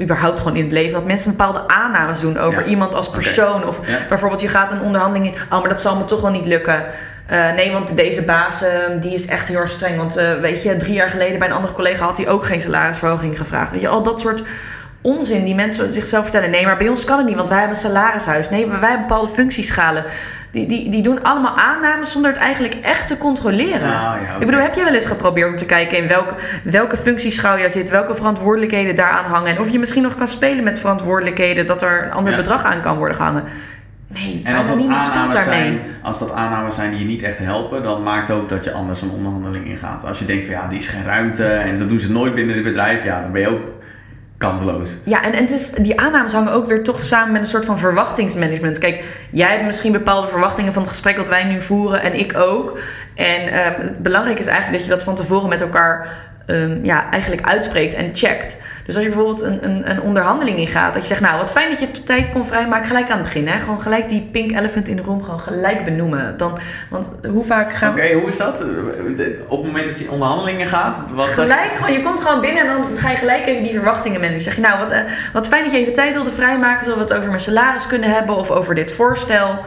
[0.02, 0.92] Überhaupt gewoon in het leven.
[0.92, 2.68] Dat mensen bepaalde aannames doen over Ja.
[2.68, 3.66] iemand als persoon.
[3.66, 3.98] Of Ja.
[4.08, 5.40] bijvoorbeeld je gaat een onderhandeling in.
[5.50, 6.84] Oh, maar dat zal me toch wel niet lukken.
[7.26, 9.96] Eh, nee, want deze baas ehm, die is echt heel erg streng.
[9.96, 12.60] Want eh, weet je, drie jaar geleden bij een andere collega had hij ook geen
[12.60, 13.72] salarisverhoging gevraagd.
[13.72, 14.42] Weet je, al dat soort
[15.00, 16.50] onzin die mensen zichzelf vertellen.
[16.50, 18.50] Nee, maar bij ons kan het niet, want wij hebben een salarishuis.
[18.50, 20.04] Nee, wij hebben bepaalde functieschalen.
[20.52, 23.88] Die, die, die doen allemaal aannames zonder het eigenlijk echt te controleren.
[23.88, 24.34] Ah, ja.
[24.40, 26.34] Ik bedoel, heb je wel eens geprobeerd om te kijken in welke,
[26.64, 30.64] welke functieschaal jij zit, welke verantwoordelijkheden daaraan hangen en of je misschien nog kan spelen
[30.64, 32.38] met verantwoordelijkheden dat er een ander Ja.
[32.38, 33.44] bedrag aan kan worden gehangen?
[34.06, 35.62] Nee, En als dat, niemand speelt aannames daarmee.
[35.62, 38.72] zijn, als dat aannames zijn die je niet echt helpen, dan maakt ook dat je
[38.72, 40.04] anders een onderhandeling ingaat.
[40.04, 42.54] Als je denkt van ja, die is geen ruimte en dat doen ze nooit binnen
[42.54, 43.62] het bedrijf, ja, dan ben je ook
[44.42, 44.88] kansloos.
[45.04, 47.64] Ja, en, en het is, die aannames hangen ook weer toch samen met een soort
[47.64, 48.78] van verwachtingsmanagement.
[48.78, 52.36] Kijk, jij hebt misschien bepaalde verwachtingen van het gesprek dat wij nu voeren en ik
[52.36, 52.78] ook.
[53.14, 56.08] En ehm, belangrijk is eigenlijk dat je dat van tevoren met elkaar
[56.46, 58.58] ehm, ja, eigenlijk uitspreekt en checkt.
[58.86, 61.70] Dus als je bijvoorbeeld een, een, een onderhandeling ingaat, dat je zegt, nou wat fijn
[61.70, 63.48] dat je de tijd kon vrijmaken, gelijk aan het begin.
[63.48, 63.60] Hè?
[63.60, 66.36] Gewoon gelijk die pink elephant in de room gewoon gelijk benoemen.
[66.36, 66.58] Dan,
[66.90, 68.64] want hoe vaak gaan Oké, hoe is dat?
[69.46, 71.40] Op het moment dat je in onderhandelingen gaat, wat zeg je?
[71.40, 74.44] Gelijk, gewoon, je komt gewoon binnen en dan ga je gelijk even die verwachtingen managen.
[74.44, 75.00] Dan zeg je, nou, wat, eh,
[75.32, 78.10] wat fijn dat je even tijd wilde vrijmaken, zodat we het over mijn salaris kunnen
[78.10, 79.58] hebben of over dit voorstel.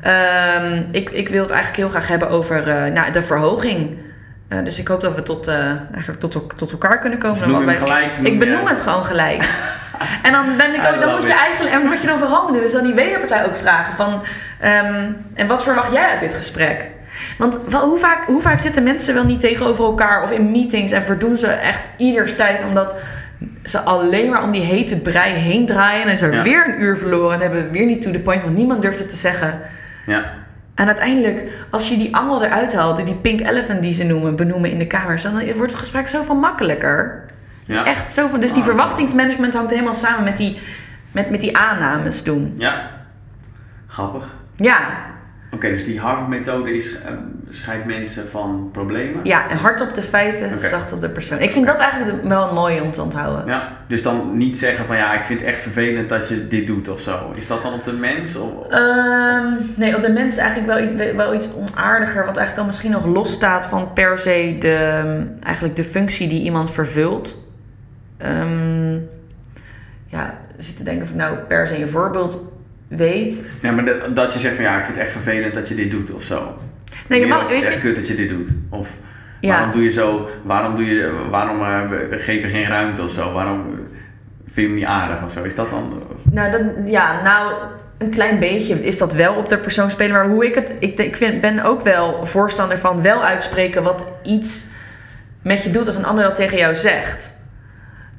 [0.00, 3.98] Ehm, ik, ik wil het eigenlijk heel graag hebben over eh, nou, de verhoging.
[4.54, 7.38] Eh, dus ik hoop dat we tot, eh, eigenlijk tot, tot elkaar kunnen komen.
[7.38, 9.42] Dus noem gelijk, noem ik benoem het gewoon gelijk.
[10.26, 12.42] en dan, ben ik I ook, dan moet je eigenlijk, en wat je dan vooral
[12.42, 14.22] moet doen, is dan die wederpartij ook vragen van,
[14.60, 16.90] ehm, en wat verwacht jij uit dit gesprek?
[17.38, 20.92] Want wel, hoe, vaak, hoe vaak zitten mensen wel niet tegenover elkaar of in meetings
[20.92, 22.94] en verdoen ze echt ieders tijd omdat
[23.64, 26.42] ze alleen maar om die hete brei heen draaien en is er Ja.
[26.42, 28.98] weer een uur verloren en hebben we weer niet to the point, want niemand durft
[28.98, 29.60] het te zeggen.
[30.06, 30.24] Ja.
[30.74, 34.70] En uiteindelijk, als je die angel eruit haalt, die pink elephant die ze noemen, benoemen
[34.70, 37.24] in de kamers, dan wordt het gesprek zoveel makkelijker.
[37.64, 37.84] Ja.
[37.84, 38.68] Echt zo van, dus die Ah.
[38.68, 40.58] verwachtingsmanagement hangt helemaal samen met die,
[41.12, 42.54] met, met die aannames doen.
[42.56, 42.90] Ja.
[43.86, 44.34] Grappig.
[44.56, 44.78] Ja,
[45.70, 47.10] Dus die Harvard-methode is eh,
[47.50, 49.20] scheidt mensen van problemen.
[49.24, 51.38] ja, en hard op de feiten, zacht op de persoon.
[51.38, 53.46] Ik vind dat eigenlijk wel mooi om te onthouden.
[53.46, 56.66] Ja, dus dan niet zeggen van ja, ik vind het echt vervelend dat je dit
[56.66, 57.32] doet of zo.
[57.34, 58.36] Is dat dan op de mens?
[58.36, 62.56] Of, Ehm, nee, op de mens is eigenlijk wel iets, wel iets onaardiger, wat eigenlijk
[62.56, 67.42] dan misschien nog losstaat van per se de, eigenlijk de functie die iemand vervult.
[68.16, 68.94] Ehm,
[70.06, 72.52] ja, zit te denken van nou, per se een voorbeeld
[72.88, 73.44] weet.
[73.62, 75.74] ja, maar dat, dat je zegt van ja, ik vind het echt vervelend dat je
[75.74, 76.54] dit doet of zo.
[77.08, 78.48] Nee, je Meer mag, weet het is je, echt kut dat je dit doet.
[78.68, 78.88] Of
[79.40, 79.50] Ja.
[79.52, 83.32] waarom doe je zo, waarom, doe je, waarom eh, we geven geen ruimte of zo?
[83.32, 83.78] Waarom eh,
[84.44, 85.42] vind je hem niet aardig of zo?
[85.42, 86.02] Is dat dan...
[86.32, 87.52] Nou, dat, ja, nou,
[87.98, 90.12] een klein beetje is dat wel op de persoon spelen.
[90.12, 90.74] Maar hoe ik het.
[90.78, 94.66] Ik, ik vind, ben ook wel voorstander van wel uitspreken wat iets
[95.42, 97.36] met je doet als een ander dat tegen jou zegt.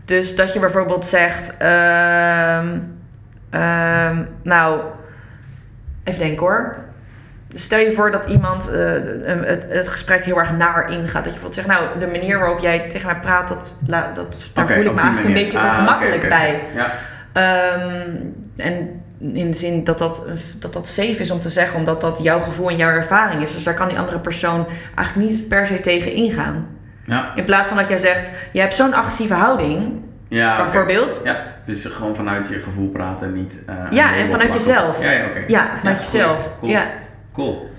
[0.06, 1.58] Dus dat je bijvoorbeeld zegt.
[1.58, 2.80] ehm,
[3.56, 4.82] ehm, nou,
[6.04, 6.76] even denken hoor.
[7.54, 8.92] Stel je voor dat iemand eh,
[9.26, 11.24] het, het gesprek heel erg naar ingaat.
[11.24, 13.80] Dat je bijvoorbeeld zegt, nou, de manier waarop jij tegen mij praat, dat,
[14.16, 15.26] dat, daar voel ik me eigenlijk manier.
[15.26, 16.62] een beetje Ah, ongemakkelijk bij.
[16.76, 16.92] Ja.
[17.34, 18.10] Ehm,
[18.56, 20.28] en in de zin dat dat,
[20.60, 23.54] dat dat safe is om te zeggen, omdat dat jouw gevoel en jouw ervaring is.
[23.54, 26.68] Dus daar kan die andere persoon eigenlijk niet per se tegen ingaan.
[27.06, 27.32] Ja.
[27.36, 31.22] In plaats van dat jij zegt, je hebt zo'n agressieve houding, Ja, bijvoorbeeld.
[31.24, 33.64] Ja, dus gewoon vanuit je gevoel praten, niet...
[33.66, 35.02] eh, Ja, en vanuit jezelf.
[35.02, 35.28] Ja, ja
[35.78, 36.50] vanuit Ja, jezelf.
[36.60, 36.72] cool.
[36.72, 36.88] Ja.
[37.34, 37.70] cool.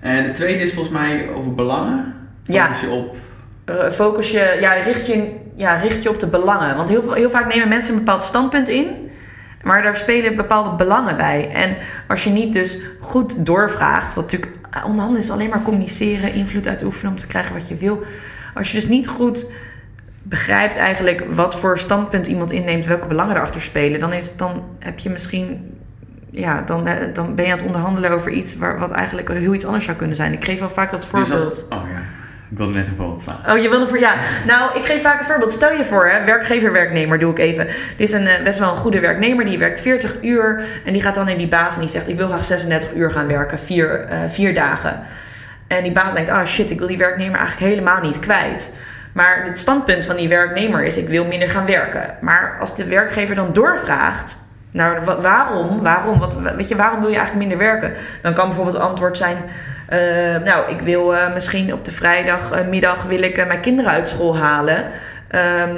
[0.00, 2.14] En de tweede is volgens mij over belangen.
[2.44, 2.64] Ja.
[2.66, 3.16] Focus je op...
[3.64, 6.76] Eh, Focus je, ja, richt je, ja, richt je op de belangen.
[6.76, 9.10] Want heel, heel vaak nemen mensen een bepaald standpunt in.
[9.62, 11.48] Maar daar spelen bepaalde belangen bij.
[11.52, 11.76] En
[12.08, 16.66] als je niet dus goed doorvraagt, wat natuurlijk eh, onderhanden is alleen maar communiceren, invloed
[16.68, 18.02] uitoefenen om te krijgen wat je wil.
[18.54, 19.50] Als je dus niet goed
[20.22, 24.98] begrijpt eigenlijk wat voor standpunt iemand inneemt, welke belangen erachter spelen, dan, is, dan heb
[24.98, 25.76] je misschien.
[26.30, 29.54] Ja, dan, eh, dan ben je aan het onderhandelen over iets waar, wat eigenlijk heel
[29.54, 30.32] iets anders zou kunnen zijn.
[30.32, 31.48] Ik geef wel vaak dat voorbeeld.
[31.48, 31.98] Dus oh ja,
[32.50, 33.52] ik wilde net een voorbeeld vragen.
[33.52, 34.14] Oh, je wilde voor ja.
[34.46, 35.52] Nou, ik geef vaak het voorbeeld.
[35.52, 37.66] Stel je voor, hè, werkgever, werknemer, doe ik even.
[37.66, 39.44] Dit is een eh, best wel een goede werknemer.
[39.44, 40.64] Die werkt 40 uur.
[40.84, 43.10] En die gaat dan naar die baas en die zegt: Ik wil graag 36 uur
[43.10, 45.02] gaan werken, vier, eh, vier dagen.
[45.66, 48.72] En die baas denkt: Ah shit, ik wil die werknemer eigenlijk helemaal niet kwijt.
[49.12, 52.14] Maar het standpunt van die werknemer is: Ik wil minder gaan werken.
[52.20, 54.36] Maar als de werkgever dan doorvraagt.
[54.70, 55.82] Nou, wa- waarom?
[55.82, 56.18] Waarom?
[56.18, 57.92] Wat, weet je, waarom wil je eigenlijk minder werken?
[58.22, 59.36] Dan kan bijvoorbeeld het antwoord zijn:
[59.88, 59.98] eh,
[60.44, 64.36] Nou, ik wil eh, misschien op de vrijdagmiddag wil ik eh, mijn kinderen uit school
[64.38, 64.84] halen.
[65.28, 65.76] Ehm,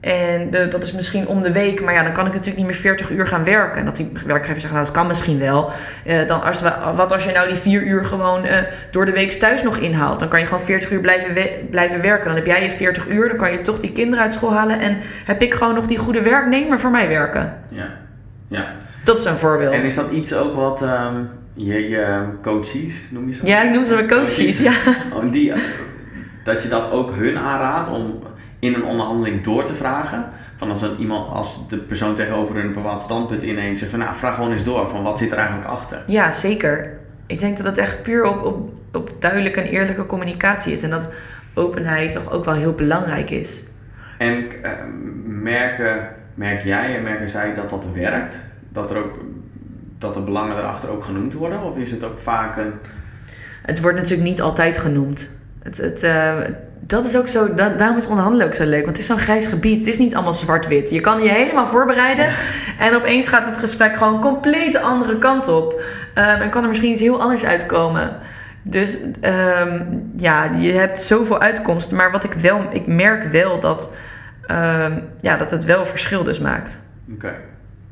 [0.00, 2.66] en de, dat is misschien om de week, maar ja, dan kan ik natuurlijk niet
[2.66, 3.78] meer 40 uur gaan werken.
[3.78, 5.70] En dat die werkgever zegt: Nou, dat kan misschien wel.
[6.04, 9.12] Eh, dan als we, wat als je nou die 4 uur gewoon eh, door de
[9.12, 10.18] week thuis nog inhaalt?
[10.18, 12.26] Dan kan je gewoon 40 uur blijven, we- blijven werken.
[12.26, 14.80] Dan heb jij je 40 uur, dan kan je toch die kinderen uit school halen.
[14.80, 17.54] En heb ik gewoon nog die goede werknemer voor mij werken.
[17.68, 17.86] Ja.
[18.48, 18.64] ja.
[19.04, 19.72] Dat is een voorbeeld.
[19.74, 21.14] En is dat iets ook wat ehm,
[21.54, 23.46] je, je coaches, noem je ze?
[23.46, 24.72] Ja, ik noem ze mijn coaches, ja.
[25.14, 25.52] Oh, die,
[26.44, 28.22] dat je dat ook hun aanraadt om
[28.58, 30.28] in een onderhandeling door te vragen.
[30.56, 34.14] Van als, een, iemand, als de persoon tegenover een bepaald standpunt inneemt, zegt van nou,
[34.14, 36.02] vraag gewoon eens door van wat zit er eigenlijk achter.
[36.06, 36.98] Ja, zeker.
[37.26, 40.82] Ik denk dat het echt puur op, op, op duidelijke en eerlijke communicatie is.
[40.82, 41.08] En dat
[41.54, 43.64] openheid toch ook wel heel belangrijk is.
[44.18, 44.70] En eh,
[45.24, 48.40] merken, merk jij en merken zij dat dat werkt?
[48.68, 49.18] Dat, er ook,
[49.98, 51.62] dat de belangen erachter ook genoemd worden?
[51.62, 52.72] Of is het ook vaak een...
[53.62, 55.36] Het wordt natuurlijk niet altijd genoemd.
[55.62, 56.34] Het, het, eh,
[56.80, 58.84] dat is ook zo, da- daarom is onderhandelen ook zo leuk.
[58.84, 59.78] Want het is zo'n grijs gebied.
[59.78, 60.90] Het is niet allemaal zwart-wit.
[60.90, 62.26] Je kan je helemaal voorbereiden.
[62.78, 65.82] En opeens gaat het gesprek gewoon compleet de andere kant op.
[66.14, 68.16] Ehm, en kan er misschien iets heel anders uitkomen.
[68.62, 69.82] Dus ehm,
[70.16, 71.96] ja, je hebt zoveel uitkomsten.
[71.96, 73.92] Maar wat ik wel, ik merk wel dat,
[74.46, 76.78] ehm, ja, dat het wel verschil dus maakt.
[77.12, 77.34] Oké.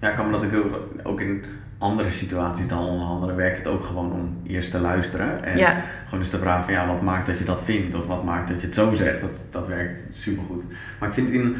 [0.01, 1.45] Ja, ik kan me dat ook, heel, ook in
[1.79, 5.45] andere situaties dan onderhandelen werkt het ook gewoon om eerst te luisteren.
[5.45, 5.77] En Ja.
[6.05, 7.95] gewoon eens te vragen van ja, wat maakt dat je dat vindt?
[7.95, 9.21] Of wat maakt dat je het zo zegt?
[9.21, 10.65] Dat, dat werkt supergoed.
[11.01, 11.57] Maar ik vind het in,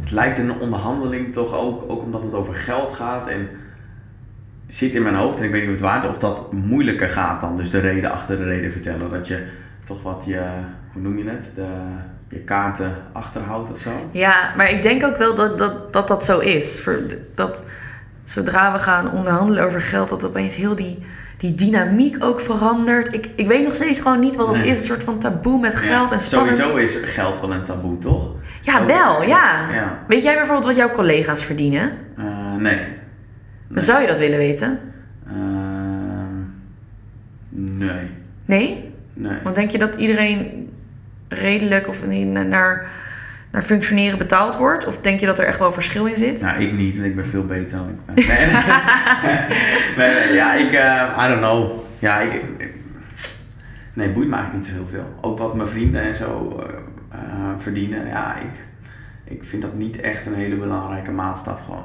[0.00, 3.48] het lijkt in een onderhandeling toch ook, ook omdat het over geld gaat en
[4.66, 7.08] zit in mijn hoofd, en ik weet niet of het waar is, of dat moeilijker
[7.08, 7.56] gaat dan.
[7.56, 9.10] Dus de reden achter de reden vertellen.
[9.10, 9.46] Dat je
[9.84, 10.42] toch wat je,
[10.92, 11.52] hoe noem je het?
[11.54, 11.66] De,
[12.28, 13.90] je kaarten achterhoudt of zo.
[14.10, 16.80] Ja, maar ik denk ook wel dat dat, dat, dat zo is.
[16.80, 17.00] Voor,
[17.34, 17.64] dat
[18.24, 20.98] zodra we gaan onderhandelen over geld, dat opeens heel die,
[21.36, 23.12] die dynamiek ook verandert.
[23.12, 24.66] Ik, ik weet nog steeds gewoon niet wat dat Nee.
[24.68, 24.78] is.
[24.78, 26.56] Een soort van taboe met geld Ja, en spannend.
[26.56, 28.34] Sowieso is geld wel een taboe, toch?
[28.60, 29.70] Ja, Ook- wel, ja.
[29.72, 29.98] Ja.
[30.08, 31.92] Weet jij bijvoorbeeld wat jouw collega's verdienen?
[32.16, 32.86] Eh, nee.
[33.68, 34.78] Dan zou je dat willen weten?
[35.26, 36.38] Ehm,
[37.48, 38.10] nee.
[38.44, 38.92] Nee?
[39.14, 39.38] Nee.
[39.42, 40.68] Want denk je dat iedereen
[41.28, 42.48] redelijk of niet naar,
[43.50, 44.86] naar functioneren betaald wordt?
[44.86, 46.40] Of denk je dat er echt wel verschil in zit?
[46.40, 48.14] Nou, ik niet, want ik ben veel beter dan ik ben.
[48.14, 48.54] Nee, nee,
[50.14, 51.70] nee, nee, ja, ik, eh, I don't know.
[51.98, 52.74] Ja, ik, ik-
[53.94, 55.14] nee, boeit me eigenlijk niet zo heel veel.
[55.20, 57.18] Ook wat mijn vrienden en zo eh, eh,
[57.58, 58.64] verdienen, ja, ik,
[59.34, 61.84] ik vind dat niet echt een hele belangrijke maatstaf gewoon.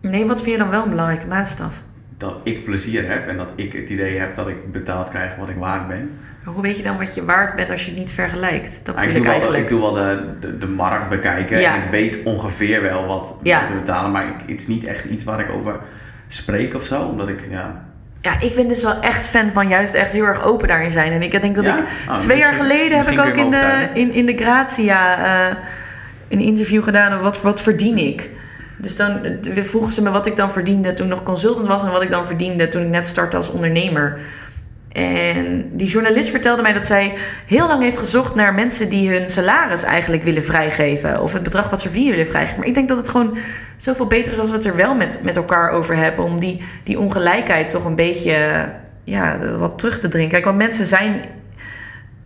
[0.00, 1.82] Nee, wat vind je dan wel een belangrijke maatstaf?
[2.22, 5.48] Dat ik plezier heb en dat ik het idee heb dat ik betaald krijg wat
[5.48, 6.10] ik waard ben.
[6.44, 8.80] Hoe weet je dan wat je waard bent als je het niet vergelijkt?
[8.84, 9.62] Dat Maar ik, doe wel, eigenlijk.
[9.62, 11.74] ik doe wel de, de, de markt bekijken Ja.
[11.76, 13.64] en ik weet ongeveer wel wat, Ja.
[13.64, 15.76] te betalen, maar ik, het is niet echt iets waar ik over
[16.28, 17.84] spreek of zo, omdat ik, ja...
[18.20, 21.12] Ja, ik ben dus wel echt fan van juist echt heel erg open daarin zijn.
[21.12, 21.78] En ik denk dat Ja?
[21.78, 25.16] ik Oh, twee jaar geleden heb ik ook in me de, in, in de Grazia
[25.48, 25.56] eh,
[26.28, 27.20] een interview gedaan.
[27.20, 28.30] Wat, wat verdien ik?
[28.82, 31.90] Dus dan vroegen ze me wat ik dan verdiende toen ik nog consultant was en
[31.90, 34.18] wat ik dan verdiende toen ik net startte als ondernemer.
[34.92, 37.14] En die journalist vertelde mij dat zij
[37.46, 41.20] heel lang heeft gezocht naar mensen die hun salaris eigenlijk willen vrijgeven.
[41.20, 42.58] Of het bedrag wat ze verdienen willen vrijgeven.
[42.58, 43.36] Maar ik denk dat het gewoon
[43.76, 46.24] zoveel beter is als we het er wel met, met elkaar over hebben.
[46.24, 48.68] Om die, die ongelijkheid toch een beetje
[49.04, 50.30] ja, wat terug te dringen.
[50.30, 51.24] Kijk, want mensen zijn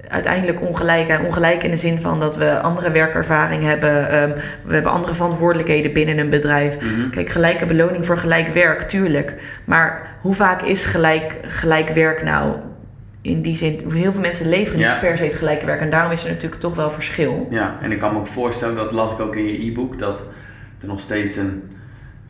[0.09, 1.09] uiteindelijk ongelijk.
[1.09, 4.11] En ongelijk in de zin van dat we andere werkervaring hebben.
[4.11, 4.31] ehm,
[4.65, 6.81] we hebben andere verantwoordelijkheden binnen een bedrijf.
[6.81, 7.11] Mhm.
[7.11, 9.35] Kijk, gelijke beloning voor gelijk werk, tuurlijk.
[9.65, 12.55] Maar hoe vaak is gelijk, gelijk werk nou?
[13.21, 15.81] In die zin, heel veel mensen leveren niet per se het gelijke werk.
[15.81, 17.47] En daarom is er natuurlijk toch wel verschil.
[17.51, 20.23] Ja, en ik kan me ook voorstellen, dat las ik ook in je e-book, dat
[20.81, 21.63] er nog steeds een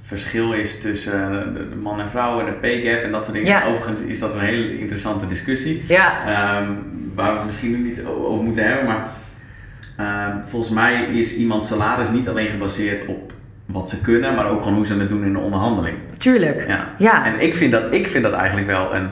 [0.07, 3.37] verschil is tussen eh, de, man en vrouw en de pay gap en dat soort
[3.37, 3.51] dingen.
[3.51, 3.67] Ja.
[3.67, 6.73] Overigens is dat een hele interessante discussie, Ja, ehm,
[7.15, 9.09] waar we het misschien nu niet over moeten hebben, maar
[9.97, 13.33] ehm, volgens mij is iemands salaris niet alleen gebaseerd op
[13.67, 15.97] wat ze kunnen, maar ook gewoon hoe ze het doen in de onderhandeling.
[16.17, 16.67] tuurlijk.
[16.69, 16.89] Ja.
[16.99, 17.27] Ja.
[17.27, 19.09] En ik vind dat, ik vind dat eigenlijk wel een,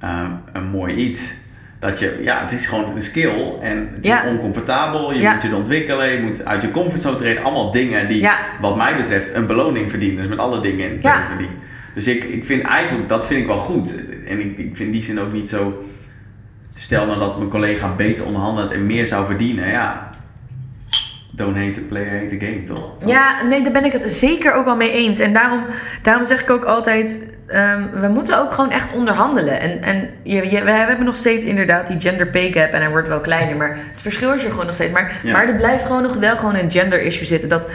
[0.00, 1.34] ehm, een mooi iets.
[1.78, 4.22] Dat je, ja, het is gewoon een skill en het Ja.
[4.24, 5.12] is oncomfortabel.
[5.12, 5.32] Je Ja.
[5.32, 7.42] moet je ontwikkelen, je moet uit je comfortzone treden.
[7.44, 8.38] Allemaal dingen die, Ja.
[8.60, 10.16] wat mij betreft, een beloning verdienen.
[10.18, 11.18] Dus met alle dingen in het Ja.
[11.20, 11.48] leven die.
[11.94, 13.94] Dus ik, ik vind eigenlijk, dat vind ik wel goed.
[14.26, 15.84] En ik, ik vind die zin ook niet zo.
[16.74, 20.10] Stel nou dat mijn collega beter onderhandelt en meer zou verdienen, ja.
[21.36, 22.94] Don't hate the player, hate the game, toch?
[23.04, 25.18] Ja, nee, daar ben ik het zeker ook wel mee eens.
[25.18, 25.64] En daarom,
[26.02, 29.60] daarom zeg ik ook altijd, ehm, we moeten ook gewoon echt onderhandelen.
[29.60, 32.90] En, en je, je, we hebben nog steeds inderdaad die gender pay gap en hij
[32.90, 34.90] wordt wel kleiner, maar het verschil is er gewoon nog steeds.
[34.90, 35.32] Maar, Ja.
[35.32, 37.48] maar er blijft gewoon nog wel gewoon een gender issue zitten.
[37.48, 37.66] Dat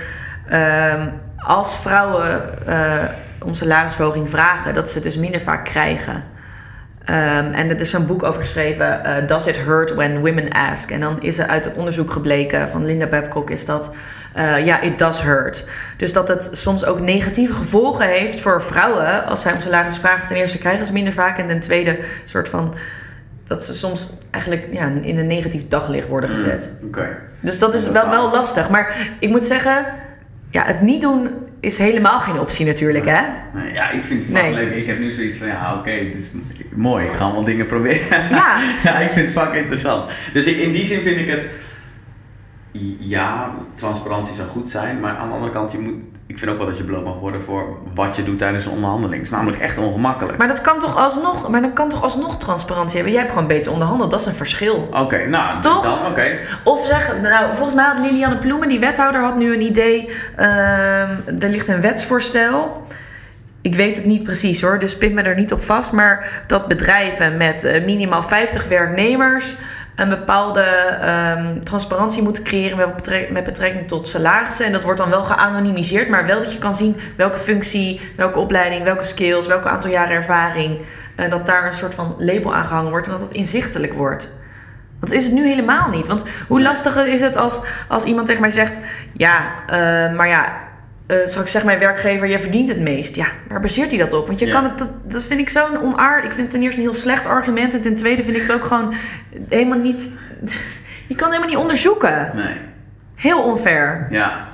[0.50, 1.08] ehm,
[1.38, 3.04] als vrouwen eh,
[3.44, 6.24] om salarisverhoging vragen, dat ze dus minder vaak krijgen.
[7.06, 10.92] Ehm, en er is zo'n boek over geschreven, eh, Does it hurt when women ask?
[10.92, 13.92] En dan is er uit het onderzoek gebleken van Linda Babcock is dat,
[14.34, 15.68] eh, ja, it does hurt.
[15.98, 20.28] Dus dat het soms ook negatieve gevolgen heeft voor vrouwen als zij om salaris vragen.
[20.28, 22.76] Ten eerste krijgen ze minder vaak en ten tweede soort van
[23.48, 26.72] dat ze soms eigenlijk ja, in een negatief daglicht worden gezet.
[26.82, 27.18] Mm, Oké.
[27.40, 28.70] Dus dat is wel, wel lastig.
[28.70, 29.86] Maar ik moet zeggen,
[30.50, 31.30] ja, het niet doen
[31.62, 33.22] is helemaal geen optie natuurlijk, hè?
[33.54, 34.44] Nee, ja, ik vind het Nee.
[34.44, 34.76] fucking leuk.
[34.78, 36.32] Ik heb nu zoiets van, ja, oké, is
[36.76, 37.06] mooi.
[37.06, 38.30] Ik ga allemaal dingen proberen.
[38.30, 38.62] Ja.
[38.84, 40.12] ja, ik vind het fucking interessant.
[40.34, 41.46] Dus ik, in die zin vind ik het,
[43.00, 45.00] ja, transparantie zou goed zijn.
[45.00, 45.94] Maar aan de andere kant, je moet,
[46.32, 48.72] ik vind ook wel dat je beloond mag worden voor wat je doet tijdens een
[48.72, 49.16] onderhandeling.
[49.16, 50.38] Het is namelijk echt ongemakkelijk.
[50.38, 53.12] Maar dat kan toch alsnog, maar dan kan toch alsnog transparantie hebben.
[53.14, 54.90] Jij hebt gewoon beter onderhandeld, dat is een verschil.
[54.92, 55.84] Oké, nou, Toch?
[55.84, 56.26] dan, oké.
[56.64, 60.10] Of zeg, nou, volgens mij had Lilianne Ploemen, die wethouder, had nu een idee.
[60.36, 61.10] ehm,
[61.40, 62.86] er ligt een wetsvoorstel.
[63.62, 65.92] Ik weet het niet precies hoor, dus pin me er niet op vast.
[65.92, 69.56] Maar dat bedrijven met eh, minimaal 50 werknemers
[70.02, 74.66] een bepaalde ehm, transparantie moeten creëren met, met betrekking tot salarissen.
[74.66, 78.40] En dat wordt dan wel geanonimiseerd, maar wel dat je kan zien welke functie, welke
[78.40, 80.82] opleiding, welke skills, welke aantal jaren ervaring.
[81.16, 84.30] En dat daar een soort van label aan gehangen wordt en dat het inzichtelijk wordt.
[85.00, 86.08] Dat is het nu helemaal niet.
[86.08, 88.80] Want hoe lastig is het als, als iemand tegen mij zegt:
[89.14, 90.54] Ja, eh, maar ja,
[91.06, 93.16] eh straks zegt mijn werkgever: Je verdient het meest.
[93.16, 94.28] Ja, waar baseert hij dat op?
[94.28, 94.52] Want je Ja.
[94.52, 96.24] kan het, dat, dat vind ik zo'n onaard.
[96.26, 97.74] Ik vind het ten eerste een heel slecht argument.
[97.74, 98.94] En ten tweede vind ik het ook gewoon
[99.50, 100.12] helemaal niet.
[101.08, 102.32] Je kan het helemaal niet onderzoeken.
[102.36, 102.56] Nee.
[103.16, 104.08] Heel onfair.
[104.10, 104.48] Ja.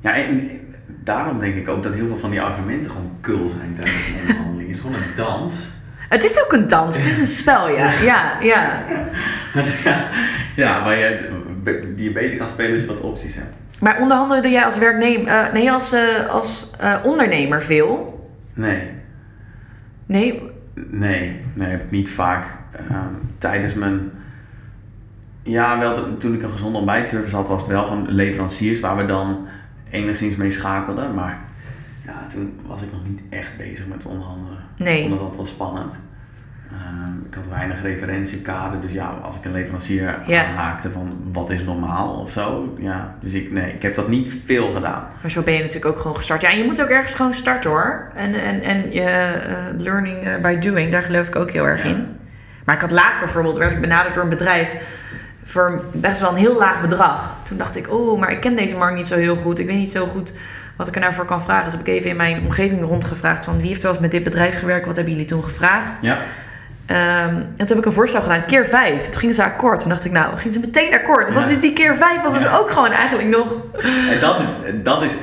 [0.00, 0.50] Ja, en
[0.86, 4.20] daarom denk ik ook dat heel veel van die argumenten gewoon kul zijn tijdens een
[4.20, 4.66] onderhandeling.
[4.68, 5.52] Het is gewoon een dans.
[6.08, 7.92] Het is ook een dans, het is een spel, ja.
[8.00, 8.82] Ja, ja.
[10.56, 11.28] ja, waar je,
[11.94, 13.52] die je beter kan spelen als je wat opties hebt.
[13.80, 18.20] Maar onderhandelde jij als werknemer, eh, nee, als, eh, als eh, ondernemer veel?
[18.54, 18.88] Nee.
[20.06, 20.42] Nee,
[20.90, 22.46] Nee, nee, heb ik niet vaak.
[22.88, 24.10] Ehm, tijdens mijn.
[25.42, 28.96] Ja, wel to- toen ik een gezonde ontbijtservice had, was het wel gewoon leveranciers waar
[28.96, 29.46] we dan
[29.90, 31.14] enigszins mee schakelden.
[31.14, 31.38] Maar
[32.06, 34.58] ja, toen was ik nog niet echt bezig met onderhandelen.
[34.76, 35.02] Nee.
[35.02, 35.94] Ik vond dat wel spannend.
[36.72, 40.44] Ehm, ik had weinig referentiekader, dus ja, als ik een leverancier Ja.
[40.44, 42.74] aanhaakte van wat is normaal of zo.
[42.78, 45.04] Ja, dus ik, nee, ik heb dat niet veel gedaan.
[45.20, 46.42] maar zo ben je natuurlijk ook gewoon gestart.
[46.42, 48.10] Ja, en je moet ook ergens gewoon starten hoor.
[48.14, 49.34] En, en, en je eh,
[49.78, 51.88] learning eh, by doing, daar geloof ik ook heel erg Ja.
[51.88, 52.06] in.
[52.64, 54.76] Maar ik had laatst bijvoorbeeld, werd ik benaderd door een bedrijf
[55.44, 57.34] voor best wel een heel laag bedrag.
[57.42, 59.58] Toen dacht ik, oh, maar ik ken deze markt niet zo heel goed.
[59.58, 60.32] Ik weet niet zo goed
[60.76, 61.64] wat ik er nou voor kan vragen.
[61.64, 64.22] Dus heb ik even in mijn omgeving rondgevraagd van wie heeft wel eens met dit
[64.22, 64.86] bedrijf gewerkt?
[64.86, 65.98] Wat hebben jullie toen gevraagd?
[66.00, 66.18] Ja,
[66.90, 69.08] en toen heb ik een voorstel gedaan, keer vijf.
[69.08, 69.80] Toen gingen ze akkoord.
[69.80, 71.26] Toen dacht ik, nou, gingen ze meteen akkoord.
[71.26, 73.54] Dat was dus die keer vijf, was dus ook gewoon eigenlijk nog...
[74.10, 74.48] En dat is,
[74.82, 75.14] dat is,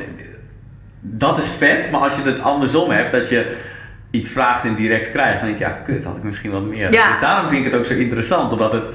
[1.01, 3.57] dat is vet, maar als je het andersom hebt, dat je
[4.11, 6.93] iets vraagt en direct krijgt, dan denk je, ja, kut, had ik misschien wat meer.
[6.93, 7.09] Ja.
[7.09, 8.89] Dus daarom vind ik het ook zo interessant, omdat het,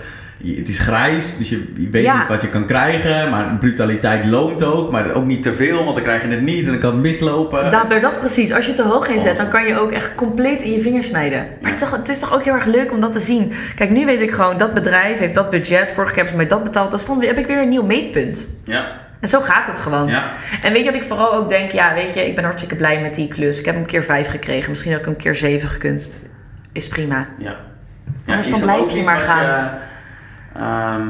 [0.45, 2.19] het is grijs, dus je, je weet Ja.
[2.19, 5.95] niet wat je kan krijgen, maar brutaliteit loont ook, maar ook niet te veel, want
[5.95, 7.71] dan krijg je het niet en dan kan het mislopen.
[7.71, 8.53] Dat, dat precies.
[8.53, 11.07] Als je het te hoog inzet, dan kan je ook echt compleet in je vingers
[11.07, 11.39] snijden.
[11.61, 13.53] Maar het, is toch, het is toch ook heel erg leuk om dat te zien.
[13.75, 15.93] Kijk, nu weet ik gewoon, dat bedrijf heeft dat budget.
[15.93, 16.91] Vorige keer hebben ze mij dat betaald.
[16.91, 18.49] Dan stond, weer- heb ik weer een nieuw meetpunt.
[18.65, 18.87] Ja,
[19.21, 20.09] En zo gaat het gewoon.
[20.09, 20.23] ja,
[20.63, 21.71] En weet je wat ik vooral ook denk?
[21.71, 23.59] Ja, weet je, ik ben hartstikke blij met die klus.
[23.59, 24.71] Ik heb hem een keer vijf gekregen.
[24.71, 26.13] Misschien ik hem een keer zeven gekund.
[26.73, 27.29] Is prima.
[27.39, 27.57] ja.
[28.27, 29.47] Anders is dan blijf ook je maar gaan.
[29.65, 29.71] Je,
[30.57, 31.07] ehm,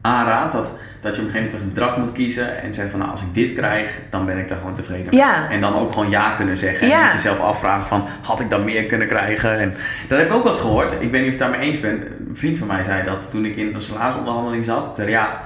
[0.00, 3.00] aanraadt dat, dat je op een gegeven moment een bedrag moet kiezen en zeggen van
[3.00, 5.18] nou, als ik dit krijg, dan ben ik daar gewoon tevreden mee.
[5.20, 5.50] Ja.
[5.50, 6.88] En dan ook gewoon ja kunnen zeggen.
[6.88, 6.96] Ja.
[6.98, 9.58] En niet jezelf afvragen van had ik dan meer kunnen krijgen.
[9.58, 9.74] En
[10.08, 10.92] dat heb ik ook wel eens gehoord.
[10.92, 12.02] Ik weet niet of het daarmee eens bent.
[12.04, 14.94] Een vriend van mij zei dat toen ik in een salarisonderhandeling zat.
[14.94, 15.40] Zei ja,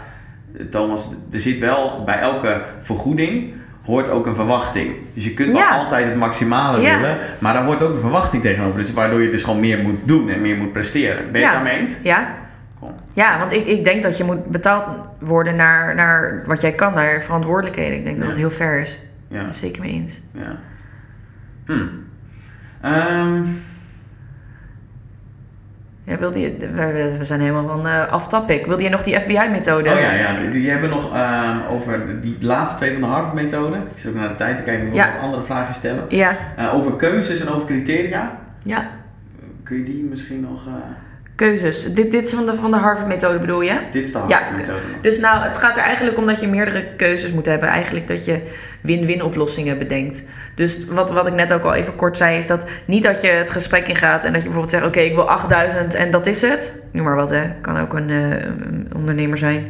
[0.70, 3.52] Thomas, er zit wel bij elke vergoeding
[3.84, 4.94] hoort ook een verwachting.
[5.14, 5.76] Dus je kunt wel Ja.
[5.76, 6.96] altijd het maximale Ja.
[6.98, 8.78] willen, maar daar hoort ook een verwachting tegenover.
[8.78, 11.30] Dus waardoor je dus gewoon meer moet doen en meer moet presteren.
[11.32, 11.90] Ben je het daarmee eens?
[12.02, 12.34] Ja?
[13.12, 14.84] Ja, want ik, ik denk dat je moet betaald
[15.18, 17.98] worden naar, naar wat jij kan, naar verantwoordelijkheden.
[17.98, 18.30] Ik denk dat Ja.
[18.32, 19.00] het heel fair is.
[19.28, 19.36] Ja.
[19.38, 20.22] Ben ik zeker mee eens.
[20.32, 20.56] Ja.
[21.66, 21.82] Hm.
[22.80, 23.42] Ehm,
[26.04, 28.66] Ja, wilde je, we, we zijn helemaal van eh off topic.
[28.66, 29.90] Wilde je nog die FBI-methode?
[29.90, 30.36] oh ja, ja.
[30.40, 33.76] Die, die hebben nog ehm, over die laatste twee van de Harvard-methode.
[33.76, 35.12] Ik zit ook naar de tijd te kijken, ik wil Ja.
[35.12, 36.04] wat andere vragen stellen.
[36.08, 38.38] Ja, Eh, over keuzes en over criteria.
[38.64, 38.88] ja.
[39.62, 40.66] Kun je die misschien nog...
[41.46, 41.94] Keuzes.
[41.94, 43.78] Dit, dit is van de, van de Harvard-methode bedoel je?
[43.90, 44.72] dit is de Ja, Harvard-methode.
[44.92, 45.00] nog.
[45.00, 47.68] Dus nou, het gaat er eigenlijk om dat je meerdere keuzes moet hebben.
[47.68, 48.42] Eigenlijk dat je
[48.80, 50.24] win-win oplossingen bedenkt.
[50.54, 53.28] Dus wat, wat ik net ook al even kort zei, is dat niet dat je
[53.28, 56.40] het gesprek ingaat en dat je bijvoorbeeld zegt: Oké, ik wil 8000 en dat is
[56.42, 56.80] het.
[56.92, 57.42] Noem maar wat, hè.
[57.60, 59.66] Kan ook een, eh, een ondernemer zijn.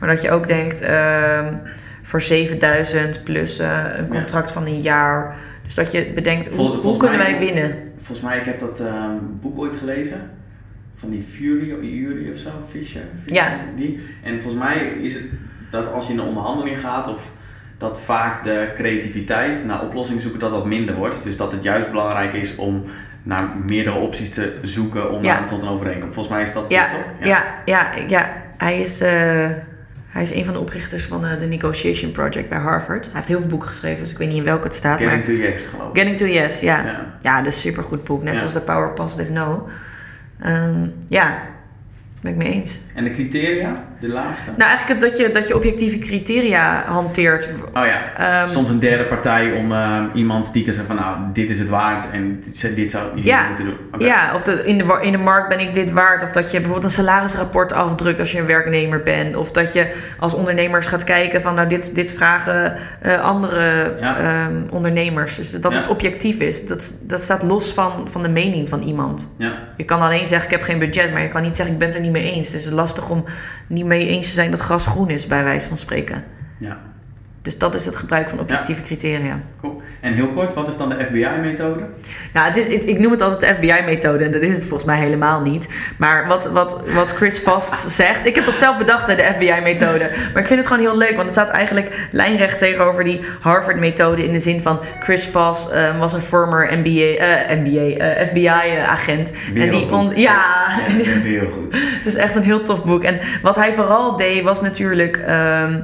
[0.00, 1.54] Maar dat je ook denkt: ehm,
[2.02, 4.08] voor 7000 plus eh, een Ja.
[4.18, 5.34] contract van een jaar.
[5.64, 7.74] Dus dat je bedenkt: Vol- hoe, hoe kunnen mij- wij winnen?
[7.96, 9.10] Volgens mij, ik heb dat ehm,
[9.40, 10.20] boek ooit gelezen.
[10.96, 13.02] Van die Fury, Fury of zo, Fisher.
[13.22, 13.48] Fisher, Ja.
[13.76, 14.00] Die.
[14.22, 15.22] En volgens mij is het
[15.70, 17.30] dat als je in een onderhandeling gaat, of
[17.78, 21.24] dat vaak de creativiteit naar oplossingen zoeken, dat dat minder wordt.
[21.24, 22.84] Dus dat het juist belangrijk is om
[23.22, 25.44] naar meerdere opties te zoeken om Ja.
[25.44, 26.14] tot een overeenkomst.
[26.14, 27.04] Volgens mij is dat Ja, toch?
[27.28, 28.32] ja, ja, ja.
[28.56, 29.10] Hij is, eh,
[30.08, 33.04] hij is een van de oprichters van de The Negotiation Project bij Harvard.
[33.04, 34.98] Hij heeft heel veel boeken geschreven, dus ik weet niet in welke het staat.
[34.98, 35.96] Getting maar to Yes, geloof ik.
[35.96, 36.84] Getting to Yes, ja.
[36.84, 37.14] Ja.
[37.20, 38.22] Ja, dat is een supergoed boek.
[38.22, 38.38] Net Ja.
[38.38, 39.68] zoals The Power of Positive No.
[40.42, 41.38] Ehm, ja,
[42.26, 42.78] ben ik mee eens.
[42.94, 44.50] En de criteria, de laatste?
[44.56, 47.48] Nou, eigenlijk dat je, dat je objectieve criteria hanteert.
[47.74, 51.16] Oh ja, Ehm, soms een derde partij om ehm, iemand die kan zeggen van nou,
[51.32, 52.40] dit is het waard en
[52.74, 53.46] dit zou Ja.
[53.46, 53.76] moeten doen.
[53.98, 56.22] Ja, of de, in, de, in de markt ben ik dit waard.
[56.22, 59.36] Of dat je bijvoorbeeld een salarisrapport afdrukt als je een werknemer bent.
[59.36, 64.18] Of dat je als ondernemers gaat kijken van nou dit, dit vragen eh, andere Ja.
[64.18, 65.36] ehm, ondernemers.
[65.36, 65.78] Dus dat Ja.
[65.78, 66.66] het objectief is.
[66.66, 69.34] Dat, dat staat los van, van de mening van iemand.
[69.38, 69.52] Ja.
[69.76, 71.94] Je kan alleen zeggen ik heb geen budget, maar je kan niet zeggen ik ben
[71.94, 72.52] er niet eens.
[72.52, 73.24] Het is lastig om
[73.68, 76.24] niet mee eens te zijn dat gras groen is, bij wijze van spreken.
[76.58, 76.80] Ja,
[77.46, 79.40] Dus dat is het gebruik van objectieve criteria.
[79.60, 79.82] cool.
[80.00, 81.80] En heel kort, wat is dan de FBI-methode?
[82.32, 84.84] Nou, het is, ik, ik noem het altijd de FBI-methode en dat is het volgens
[84.84, 85.68] mij helemaal niet.
[85.96, 90.10] Maar wat, wat, wat Chris Vast zegt, ik heb dat zelf bedacht, de FBI-methode.
[90.32, 94.24] Maar ik vind het gewoon heel leuk, want het staat eigenlijk lijnrecht tegenover die Harvard-methode
[94.24, 99.30] in de zin van Chris Vast eh, was een former NBA, eh, NBA, eh, FBI-agent.
[99.30, 99.92] en die Wereldboek.
[99.92, 100.54] on, ja,
[100.98, 101.72] is heel goed.
[101.98, 103.02] het is echt een heel tof boek.
[103.02, 105.74] En wat hij vooral deed was natuurlijk ehm,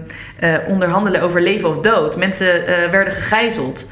[0.42, 2.16] eh, onderhandelen over leven of dood.
[2.16, 3.86] Mensen eh, werden gegijzeld.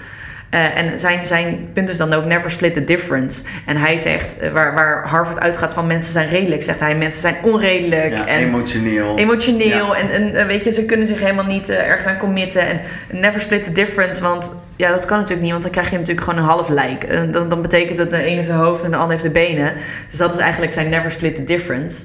[0.50, 3.42] Eh, en zijn, zijn punt is dan ook never split the difference.
[3.66, 7.20] En hij zegt, eh, waar, waar Harvard uitgaat van mensen zijn redelijk, zegt hij mensen
[7.20, 8.16] zijn onredelijk.
[8.16, 9.18] Ja, en emotioneel.
[9.18, 9.96] emotioneel.
[9.96, 9.96] Ja.
[9.96, 12.66] En, en weet je, ze kunnen zich helemaal niet eh, ergens aan committen.
[12.66, 12.80] En
[13.11, 14.22] never split the difference.
[14.22, 17.04] Want ja, dat kan natuurlijk niet, want dan krijg je natuurlijk gewoon een half lijk.
[17.04, 19.40] En dan, dan betekent dat de een heeft de hoofd en de ander heeft de
[19.40, 19.72] benen.
[20.08, 22.04] Dus dat is eigenlijk zijn never split the difference.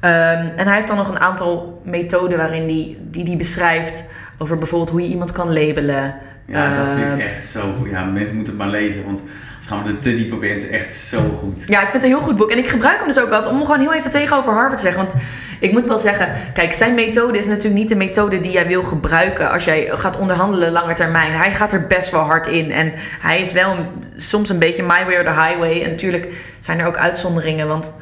[0.00, 4.04] Ehm, en hij heeft dan nog een aantal methoden waarin die, die die beschrijft
[4.42, 6.14] over bijvoorbeeld hoe je iemand kan labelen.
[6.46, 7.90] Ja, dat vind Ehm, ik echt zo goed.
[7.90, 9.20] Ja, mensen moeten het maar lezen, want
[9.58, 11.62] als gaan we er te diep op in, is het echt zo goed.
[11.66, 12.50] Ja, ik vind het een heel goed boek.
[12.50, 15.02] En ik gebruik hem dus ook altijd om gewoon heel even tegenover Harvard te zeggen.
[15.06, 15.14] Want
[15.60, 18.82] ik moet wel zeggen, kijk, zijn methode is natuurlijk niet de methode die jij wil
[18.82, 21.32] gebruiken als jij gaat onderhandelen lange termijn.
[21.32, 22.70] Hij gaat er best wel hard in.
[22.72, 23.86] En hij is wel een-
[24.16, 25.82] soms een beetje my way or the highway.
[25.82, 26.28] En natuurlijk
[26.60, 27.94] zijn er ook uitzonderingen, want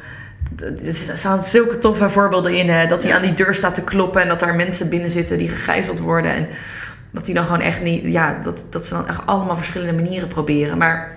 [0.59, 2.69] er staan zulke toffe voorbeelden in.
[2.69, 3.17] Hè, dat hij Ja.
[3.17, 6.31] aan die deur staat te kloppen en dat daar mensen binnen zitten die gegijzeld worden.
[6.31, 6.47] En
[7.11, 10.27] dat hij dan gewoon echt niet, ja, dat, dat ze dan echt allemaal verschillende manieren
[10.27, 10.77] proberen.
[10.77, 11.11] Maar,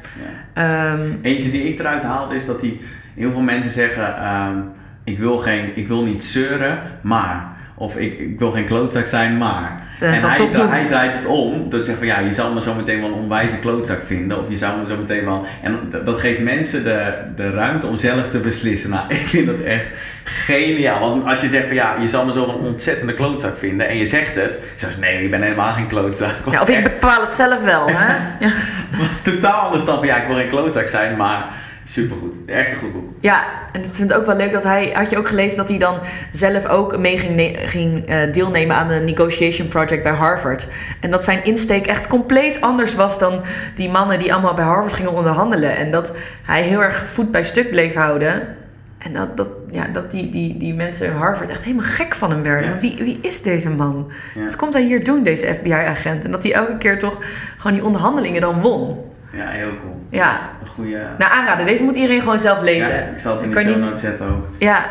[0.54, 0.92] Ja.
[0.92, 2.80] ehm, Eentje die ik eruit haalde is dat die,
[3.14, 4.56] heel veel mensen zeggen: ehm,
[5.04, 7.52] ik, wil geen, ik wil niet zeuren, maar.
[7.76, 9.74] Of ik, ik wil geen klootzak zijn, maar.
[10.00, 10.68] En hij, doen.
[10.68, 13.08] hij draait het om door te zeggen: van ja, je zal me zo meteen wel
[13.08, 14.40] een onwijze klootzak vinden.
[14.40, 15.46] Of je zou me zo meteen wel.
[15.62, 18.90] En dat- dat geeft mensen de, de ruimte om zelf te beslissen.
[18.90, 19.84] Nou, ik vind dat echt
[20.24, 21.00] geniaal.
[21.00, 23.88] Want als je zegt: van ja, je zal me zo een ontzettende klootzak vinden.
[23.88, 26.34] En je zegt het, zeg ze: nee, je bent helemaal geen klootzak.
[26.50, 27.86] ja, of ik bepaal het zelf wel.
[27.88, 28.14] Hè?
[28.46, 28.50] Ja.
[28.90, 31.44] het was totaal anders dan van ja, ik wil geen klootzak zijn, maar
[31.84, 32.36] supergoed.
[32.46, 33.12] Echt een goed boek.
[33.20, 34.90] Ja, en ik vind het ook wel leuk dat hij...
[34.94, 35.98] Had je ook gelezen dat hij dan
[36.30, 40.68] zelf ook mee ging, ging eh, deelnemen aan de negotiation project bij Harvard.
[41.00, 43.42] En dat zijn insteek echt compleet anders was dan
[43.74, 45.76] die mannen die allemaal bij Harvard gingen onderhandelen.
[45.76, 46.12] En dat
[46.42, 48.56] hij heel erg voet bij stuk bleef houden.
[48.98, 52.30] En dat, dat, ja, dat die, die, die mensen in Harvard echt helemaal gek van
[52.30, 52.70] hem werden.
[52.70, 52.78] Ja.
[52.78, 54.12] Wie, wie is deze man?
[54.34, 54.42] Ja.
[54.42, 56.24] Wat komt hij hier doen, deze FBI-agent?
[56.24, 57.18] En dat hij elke keer toch
[57.56, 58.96] gewoon die onderhandelingen dan won.
[59.36, 60.06] Ja, heel cool.
[60.10, 61.06] Ja, Een goede.
[61.18, 61.66] nou aanraden.
[61.66, 62.92] Deze moet iedereen gewoon zelf lezen.
[62.94, 64.46] Ja, ik zal het in de show niet- notes zetten ook.
[64.58, 64.84] Ja,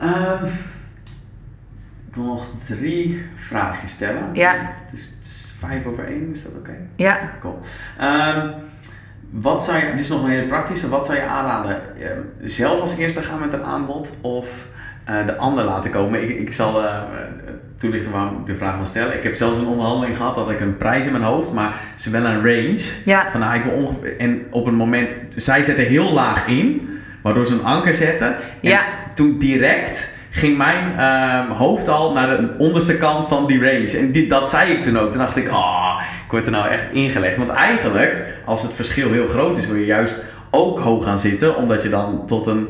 [0.00, 0.44] Ehm,
[2.08, 4.22] ik wil nog drie vraagjes stellen.
[4.32, 4.52] Ja.
[4.84, 6.72] Het is, het is vijf over één, is dat oké?
[6.96, 7.18] ja.
[7.40, 7.60] Cool.
[7.98, 8.48] Ehm,
[9.30, 11.80] wat zou je, dit is nog een hele praktische, wat zou je aanraden?
[12.02, 14.66] Ehm, zelf als eerste gaan met een aanbod of
[15.08, 16.22] eh, de ander laten komen?
[16.22, 16.94] Ik, ik zal eh,
[17.76, 19.16] toelichten waarom ik de vraag wil stellen.
[19.16, 22.10] Ik heb zelfs een onderhandeling gehad, dat ik een prijs in mijn hoofd, maar ze
[22.10, 22.84] wel een range.
[23.04, 23.30] Ja.
[23.30, 26.88] Van, nou, ik wil ongeveer, en op een moment, zij zetten heel laag in,
[27.22, 28.26] waardoor ze een anker zetten.
[28.36, 28.80] En Ja.
[29.14, 33.98] toen direct ging mijn ehm, hoofd al naar de onderste kant van die range.
[33.98, 35.08] En dit, dat zei ik toen ook.
[35.10, 37.36] Toen dacht ik, ah, ik word er nou echt ingelegd.
[37.36, 41.56] Want eigenlijk, als het verschil heel groot is, wil je juist ook hoog gaan zitten.
[41.56, 42.68] Omdat je dan tot een,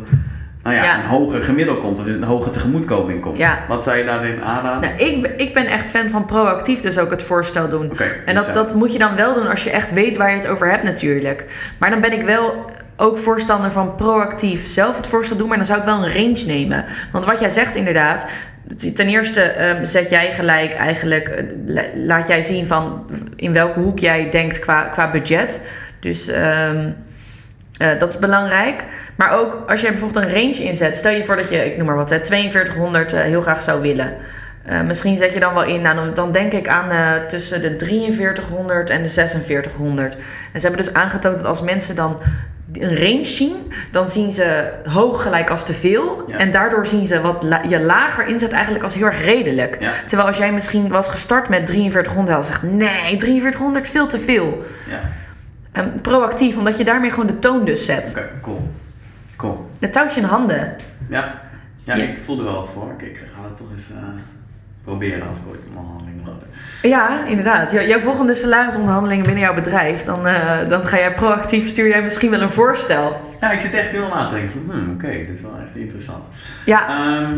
[0.63, 0.99] nou ja, Ja.
[0.99, 1.99] een hoger gemiddel komt.
[1.99, 3.37] Of een hoge tegemoetkoming komt.
[3.39, 3.59] Ja.
[3.69, 4.81] Wat zou je daarin aanraden?
[4.91, 7.91] Nou, ik, ben- ik ben echt fan van proactief dus ook het voorstel doen.
[7.91, 10.31] Oké, en dus, dat, dat moet je dan wel doen als je echt weet waar
[10.31, 11.47] je het over hebt natuurlijk.
[11.79, 15.49] Maar dan ben ik wel ook voorstander van proactief zelf het voorstel doen.
[15.49, 16.85] Maar dan zou ik wel een range nemen.
[17.13, 18.27] Want wat jij zegt inderdaad...
[18.95, 21.29] Ten eerste ehm, zet jij gelijk eigenlijk...
[21.29, 25.63] eh, la- laat jij zien van in welke hoek jij denkt qua, qua budget.
[26.01, 26.29] Dus...
[26.29, 26.91] ehm,
[27.79, 28.85] eh, dat is belangrijk.
[29.17, 30.97] Maar ook als je bijvoorbeeld een range inzet.
[30.97, 33.81] Stel je voor dat je, ik noem maar wat, hè, 4200 eh, heel graag zou
[33.81, 34.15] willen.
[34.65, 38.91] Eh, misschien zet je dan wel in, nou, dan, denk ik aan tussen de 4300
[38.91, 40.15] en de 4600.
[40.53, 42.21] En ze hebben dus aangetoond dat als mensen dan
[42.73, 46.25] een range zien, dan zien ze hoog gelijk als te veel.
[46.27, 46.37] Ja.
[46.37, 49.77] En daardoor zien ze wat la- je lager inzet eigenlijk als heel erg redelijk.
[49.81, 49.91] Ja.
[50.07, 54.65] Terwijl als jij misschien was gestart met 4300, dan zegt nee, 4300 veel te veel.
[54.89, 55.01] Ja,
[55.73, 58.15] En proactief, omdat je daarmee gewoon de toon dus zet.
[58.17, 58.71] oké, cool.
[59.37, 59.71] Cool.
[59.81, 60.77] Het touwtje in handen.
[61.09, 61.41] Ja.
[61.85, 62.03] Ja, Ja.
[62.03, 62.93] ik voelde wel wat voor.
[62.99, 63.97] Ik, ik ga het toch eens eh,
[64.85, 66.49] proberen als ik ooit een onderhandeling houden.
[66.83, 67.71] Ja, inderdaad.
[67.71, 72.03] Jou- jouw volgende salarisonderhandelingen binnen jouw bedrijf, dan, eh, dan ga jij proactief, stuur jij
[72.03, 73.21] misschien wel een voorstel.
[73.41, 75.77] Ja, ik zit echt heel na te denken van, hmm, oké, dit is wel echt
[75.77, 76.25] interessant.
[76.65, 77.33] Ja, Ehm,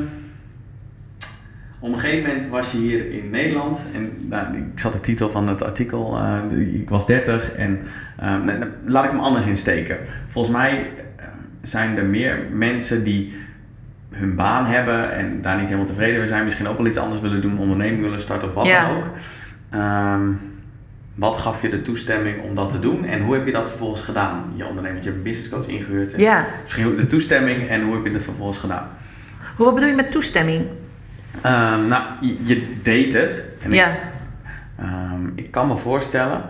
[1.80, 5.30] op een gegeven moment was je hier in Nederland en nou, ik zat de titel
[5.30, 7.80] van het artikel, eh, ik was 30 en
[8.18, 9.96] ehm, nou, nou, laat ik hem anders insteken.
[10.28, 11.24] Volgens mij eh,
[11.62, 13.34] zijn er meer mensen die
[14.10, 17.20] hun baan hebben en daar niet helemaal tevreden mee zijn, misschien ook wel iets anders
[17.20, 18.88] willen doen, onderneming willen starten of wat Ja.
[18.88, 19.04] dan ook.
[19.70, 20.28] Ehm,
[21.14, 24.00] wat gaf je de toestemming om dat te doen en hoe heb je dat vervolgens
[24.00, 24.44] gedaan?
[24.56, 26.14] Je onderneming, je hebt een business coach ingehuurd.
[26.16, 26.46] Ja.
[26.62, 28.88] Misschien de toestemming en hoe heb je dat vervolgens gedaan?
[29.56, 30.66] Hoe, wat bedoel je met toestemming?
[31.40, 33.44] Ehm, nou, je, je deed het.
[33.62, 33.86] En Ja.
[33.88, 33.94] ik,
[34.78, 36.42] ehm, ik kan me voorstellen,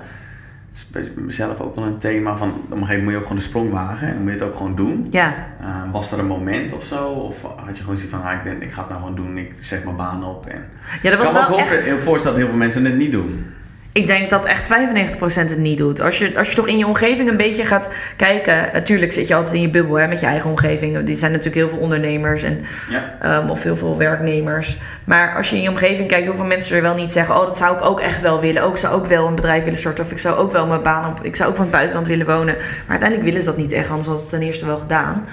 [0.70, 3.16] het is bij mezelf ook wel een thema van, op een gegeven moment moet je
[3.18, 5.06] ook gewoon de sprong wagen en dan moet je het ook gewoon doen.
[5.10, 5.34] Ja.
[5.60, 7.08] Ehm, was er een moment of zo?
[7.08, 9.38] Of had je gewoon zoiets van, ah, ik, ben, ik ga het nou gewoon doen,
[9.38, 10.46] ik zeg mijn baan op.
[10.46, 10.64] En...
[11.02, 11.84] Ja, dat Ik was kan me ook wel wel echt...
[11.84, 13.46] heel voorstellen dat heel veel mensen het niet doen.
[13.92, 16.00] Ik denk dat echt 95% het niet doet.
[16.00, 18.68] Als je, als je toch in je omgeving een beetje gaat kijken.
[18.72, 20.96] Natuurlijk zit je altijd in je bubbel hè, met je eigen omgeving.
[20.96, 22.60] Er zijn natuurlijk heel veel ondernemers en,
[22.90, 24.76] Ja, ehm, of heel veel werknemers.
[25.04, 27.56] Maar als je in je omgeving kijkt, hoeveel mensen er wel niet zeggen: Oh, dat
[27.56, 28.62] zou ik ook echt wel willen.
[28.62, 30.04] Ook zou ook wel een bedrijf willen starten.
[30.04, 31.24] Of ik zou ook wel mijn baan op.
[31.24, 32.54] Ik zou ook van het buitenland willen wonen.
[32.56, 35.26] Maar uiteindelijk willen ze dat niet echt, anders had het ten eerste wel gedaan.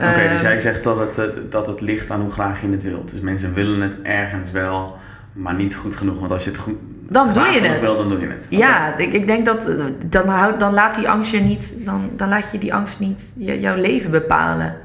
[0.00, 2.70] oké, Ehm, dus jij zegt dat het, eh, dat het ligt aan hoe graag je
[2.70, 3.10] het wilt.
[3.10, 4.98] Dus mensen willen het ergens wel,
[5.32, 6.18] maar niet goed genoeg.
[6.18, 6.78] Want als je het goed
[7.10, 7.82] Dan doe je het.
[7.82, 8.46] dan doe je het.
[8.48, 12.10] Ja, ik, ik denk dat eh, dan, houd, dan laat die angst je niet, dan,
[12.16, 14.76] dan laat je die angst niet je- jouw leven bepalen.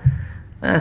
[0.59, 0.73] Eh,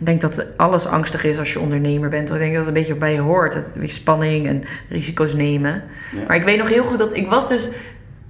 [0.00, 2.30] ik denk dat alles angstig is als je ondernemer bent.
[2.30, 3.54] Ik denk dat het een beetje bij je hoort.
[3.54, 5.82] Het, spanning en risico's nemen.
[6.12, 6.22] Ja.
[6.26, 7.68] Maar ik weet nog heel goed dat ik was dus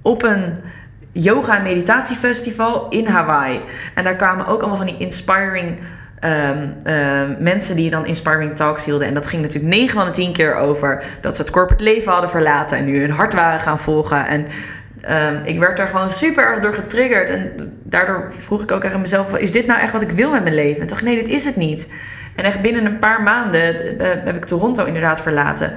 [0.01, 0.53] op een
[1.11, 3.61] yoga en meditatiefestival in Hawaii.
[3.95, 5.79] En daar kwamen ook allemaal van die inspiring
[6.19, 9.07] ehm, ehm, mensen die dan inspiring talks hielden.
[9.07, 12.11] En dat ging natuurlijk 9 van de 10 keer over dat ze het corporate leven
[12.11, 14.27] hadden verlaten en nu hun hart waren gaan volgen.
[14.27, 14.45] En
[15.01, 17.29] ehm, ik werd daar gewoon super erg door getriggerd.
[17.29, 20.31] En daardoor vroeg ik ook echt aan mezelf: is dit nou echt wat ik wil
[20.31, 20.81] met mijn leven?
[20.81, 21.89] En toch, nee, dit is het niet.
[22.35, 25.73] En echt binnen een paar maanden eh, heb ik Toronto inderdaad verlaten.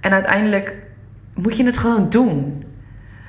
[0.00, 0.74] En uiteindelijk
[1.34, 2.64] moet je het gewoon doen.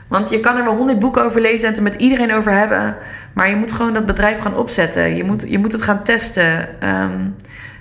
[0.07, 2.51] Want je kan er wel honderd boeken over lezen en het er met iedereen over
[2.51, 2.97] hebben.
[3.33, 5.15] Maar je moet gewoon dat bedrijf gaan opzetten.
[5.15, 6.81] Je moet, je moet het gaan testen.
[6.81, 7.27] Ehm,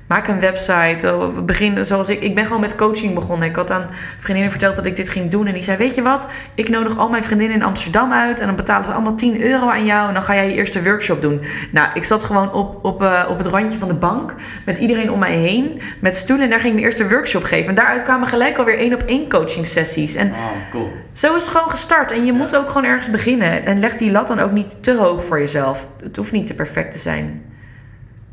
[0.06, 1.16] maak een website.
[1.16, 2.22] Of begin zoals ik.
[2.22, 3.48] Ik ben gewoon met coaching begonnen.
[3.48, 3.86] Ik had aan
[4.18, 5.46] vriendinnen verteld dat ik dit ging doen.
[5.46, 6.28] En die zei: Weet je wat?
[6.54, 8.40] Ik nodig al mijn vriendinnen in Amsterdam uit.
[8.40, 10.08] En dan betalen ze allemaal 10 euro aan jou.
[10.08, 11.40] En dan ga jij je eerste workshop doen.
[11.72, 14.34] Nou, ik zat gewoon op, op, eh, op het randje van de bank.
[14.64, 15.80] Met iedereen om mij heen.
[16.00, 16.44] Met stoelen.
[16.44, 17.68] En daar ging ik mijn eerste workshop geven.
[17.68, 20.14] En daaruit kwamen gelijk alweer één op één coaching sessies.
[20.14, 20.92] En Oh, cool.
[21.12, 22.12] zo is het gewoon gestart.
[22.12, 23.66] En je moet ook gewoon ergens beginnen.
[23.66, 25.88] En leg die lat dan ook niet te hoog voor jezelf.
[26.02, 27.42] Het hoeft niet te perfect te zijn.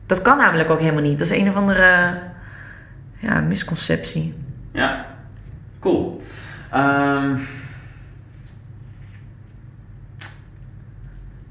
[0.06, 1.18] Dat kan namelijk ook helemaal niet.
[1.18, 2.18] Dat is een of andere
[3.20, 4.34] ja, misconceptie.
[4.72, 5.06] Ja,
[5.80, 6.22] cool.
[6.72, 7.36] Ehm,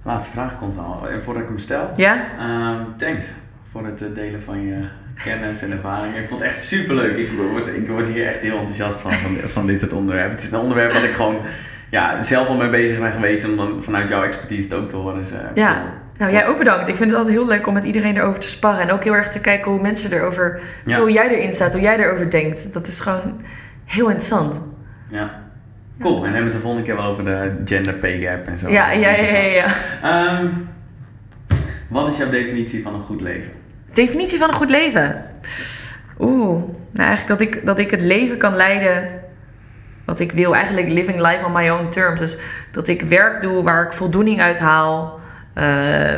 [0.02, 1.08] laatste vraag komt al.
[1.08, 1.92] En voordat ik hem stel.
[1.96, 2.24] Ja?
[2.38, 3.24] Ehm, thanks
[3.70, 4.84] voor het eh, delen van je
[5.24, 6.16] kennis en ervaring.
[6.16, 7.16] Ik vond het echt super leuk.
[7.16, 10.32] Ik word, ik word hier echt heel enthousiast van, van, van dit soort onderwerpen.
[10.34, 11.36] Het is een onderwerp wat ik gewoon
[11.90, 13.48] ja, zelf al mee bezig ben geweest.
[13.48, 15.18] Om dan vanuit jouw expertise het ook te horen.
[15.22, 15.72] Dus, eh, Ja.
[15.74, 15.88] cool.
[16.22, 16.88] Nou, jij ook bedankt.
[16.88, 18.80] Ik vind het altijd heel leuk om met iedereen erover te sparren.
[18.80, 20.60] En ook heel erg te kijken hoe mensen erover...
[20.84, 20.98] Ja.
[20.98, 22.72] Hoe jij erin staat, hoe jij erover denkt.
[22.72, 23.40] Dat is gewoon
[23.84, 24.62] heel interessant.
[25.08, 25.42] Ja.
[26.00, 26.16] Cool.
[26.16, 28.68] En hebben we het de volgende keer wel over de gender pay gap en zo.
[28.68, 29.66] Ja, ja, ja, ja, ja.
[30.02, 30.46] Ehm,
[31.88, 33.52] wat is jouw definitie van een goed leven?
[33.92, 35.24] Definitie van een goed leven.
[36.18, 39.08] Oeh, nou eigenlijk dat ik, dat ik het leven kan leiden
[40.04, 40.54] wat ik wil.
[40.54, 42.20] Eigenlijk living life on my own terms.
[42.20, 42.38] Dus
[42.70, 45.20] dat ik werk doe waar ik voldoening uit haal.
[45.52, 46.14] Eh,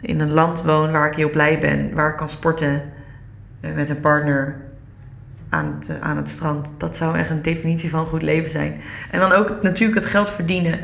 [0.00, 1.94] in een land woon waar ik heel blij ben.
[1.94, 2.82] Waar ik kan sporten
[3.60, 4.56] eh, met een partner
[5.48, 6.72] aan het, aan het strand.
[6.78, 8.80] Dat zou echt een definitie van goed leven zijn.
[9.10, 10.80] En dan ook natuurlijk het geld verdienen.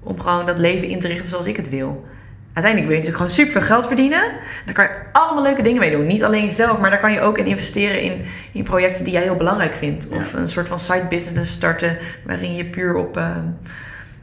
[0.00, 2.06] Om gewoon dat leven in te richten zoals ik het wil.
[2.52, 4.32] Uiteindelijk wil je natuurlijk gewoon super veel geld verdienen.
[4.64, 6.06] Daar kan je allemaal leuke dingen mee doen.
[6.06, 9.22] Niet alleen zelf, maar daar kan je ook in investeren in, in projecten die jij
[9.22, 10.08] heel belangrijk vindt.
[10.10, 10.16] Ja.
[10.16, 13.36] Of een soort van side business starten waarin je puur op, eh,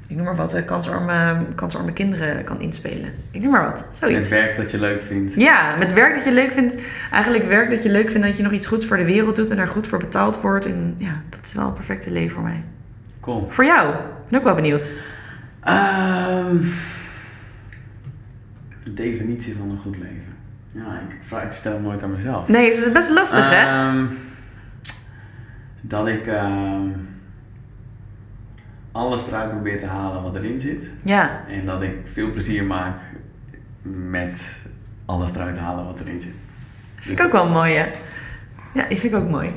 [0.09, 3.13] ik noem maar wat, eh, kansarme, kansarme kinderen kan inspelen.
[3.31, 4.29] Ik noem maar wat, Het zoiets.
[4.29, 5.33] werk dat je leuk vindt.
[5.33, 6.75] Ja, met werk dat je leuk vindt.
[7.11, 9.49] Eigenlijk werk dat je leuk vindt dat je nog iets goeds voor de wereld doet
[9.49, 10.65] en daar goed voor betaald wordt.
[10.65, 12.63] En ja, dat is wel een perfecte leven voor mij.
[13.21, 13.47] Cool.
[13.49, 13.99] Voor jou, ik
[14.29, 14.91] ben ook wel benieuwd.
[15.63, 16.57] Ehm,
[18.83, 20.37] de definitie van een goed leven.
[20.71, 22.47] Ja, ik, vraag, ik stel nooit aan mezelf.
[22.47, 23.65] Nee, het is best lastig hè?
[23.67, 24.05] Ehm,
[25.81, 26.81] dat ik ehm,
[28.91, 30.83] alles eruit probeer te halen wat erin zit.
[31.03, 32.97] Ja, En dat ik veel plezier maak
[33.81, 34.41] met
[35.05, 36.33] alles eruit te halen wat erin zit.
[36.95, 37.85] vind ik ook wel mooi hè?
[38.73, 39.51] Ja, die vind ik ook mooi.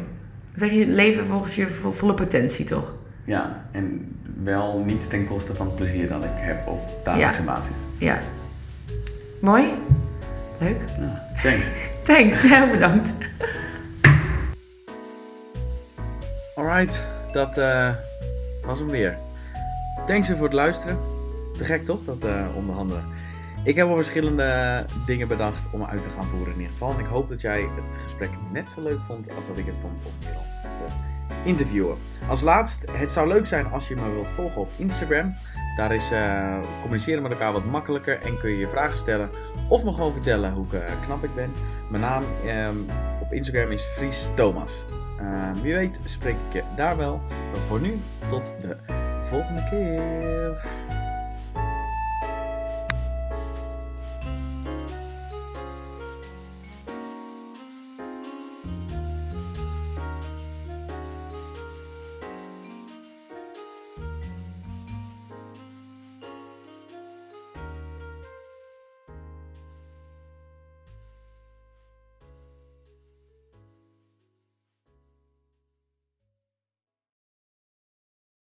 [0.57, 2.93] Weet je, leven volgens je vo- volle potentie toch?
[3.25, 7.75] Ja, en wel niet ten koste van het plezier dat ik heb op dagelijkse basis.
[7.99, 8.19] Ja.
[9.41, 9.65] Mooi?
[10.59, 10.81] Leuk.
[11.01, 11.65] Ja, thanks.
[12.03, 13.15] Thanks, ja, bedankt.
[16.55, 17.89] Alright, dat eh,
[18.65, 19.19] was hem weer.
[20.07, 20.99] Thanks voor het luisteren.
[21.57, 23.05] Te gek toch, dat eh, onderhandelen.
[23.65, 26.93] Ik heb al verschillende dingen bedacht om uit te gaan voeren in ieder geval.
[26.93, 29.77] En ik hoop dat jij het gesprek net zo leuk vond als dat ik het
[29.77, 30.45] vond om Merel
[30.77, 30.93] te
[31.45, 31.97] interviewen.
[32.29, 35.35] Als laatst, het zou leuk zijn als je me wilt volgen op Instagram.
[35.77, 39.31] Daar is uh, communiceren met elkaar wat makkelijker en kun je je vragen stellen
[39.69, 41.51] of me gewoon vertellen hoe uh, knap ik ben.
[41.91, 42.87] Mijn naam um,
[43.21, 44.85] op Instagram is Fries Thomas.
[45.23, 47.21] Uh, wie weet spreek ik je daar wel.
[47.69, 48.77] Voor nu, tot de
[49.23, 50.65] volgende keer.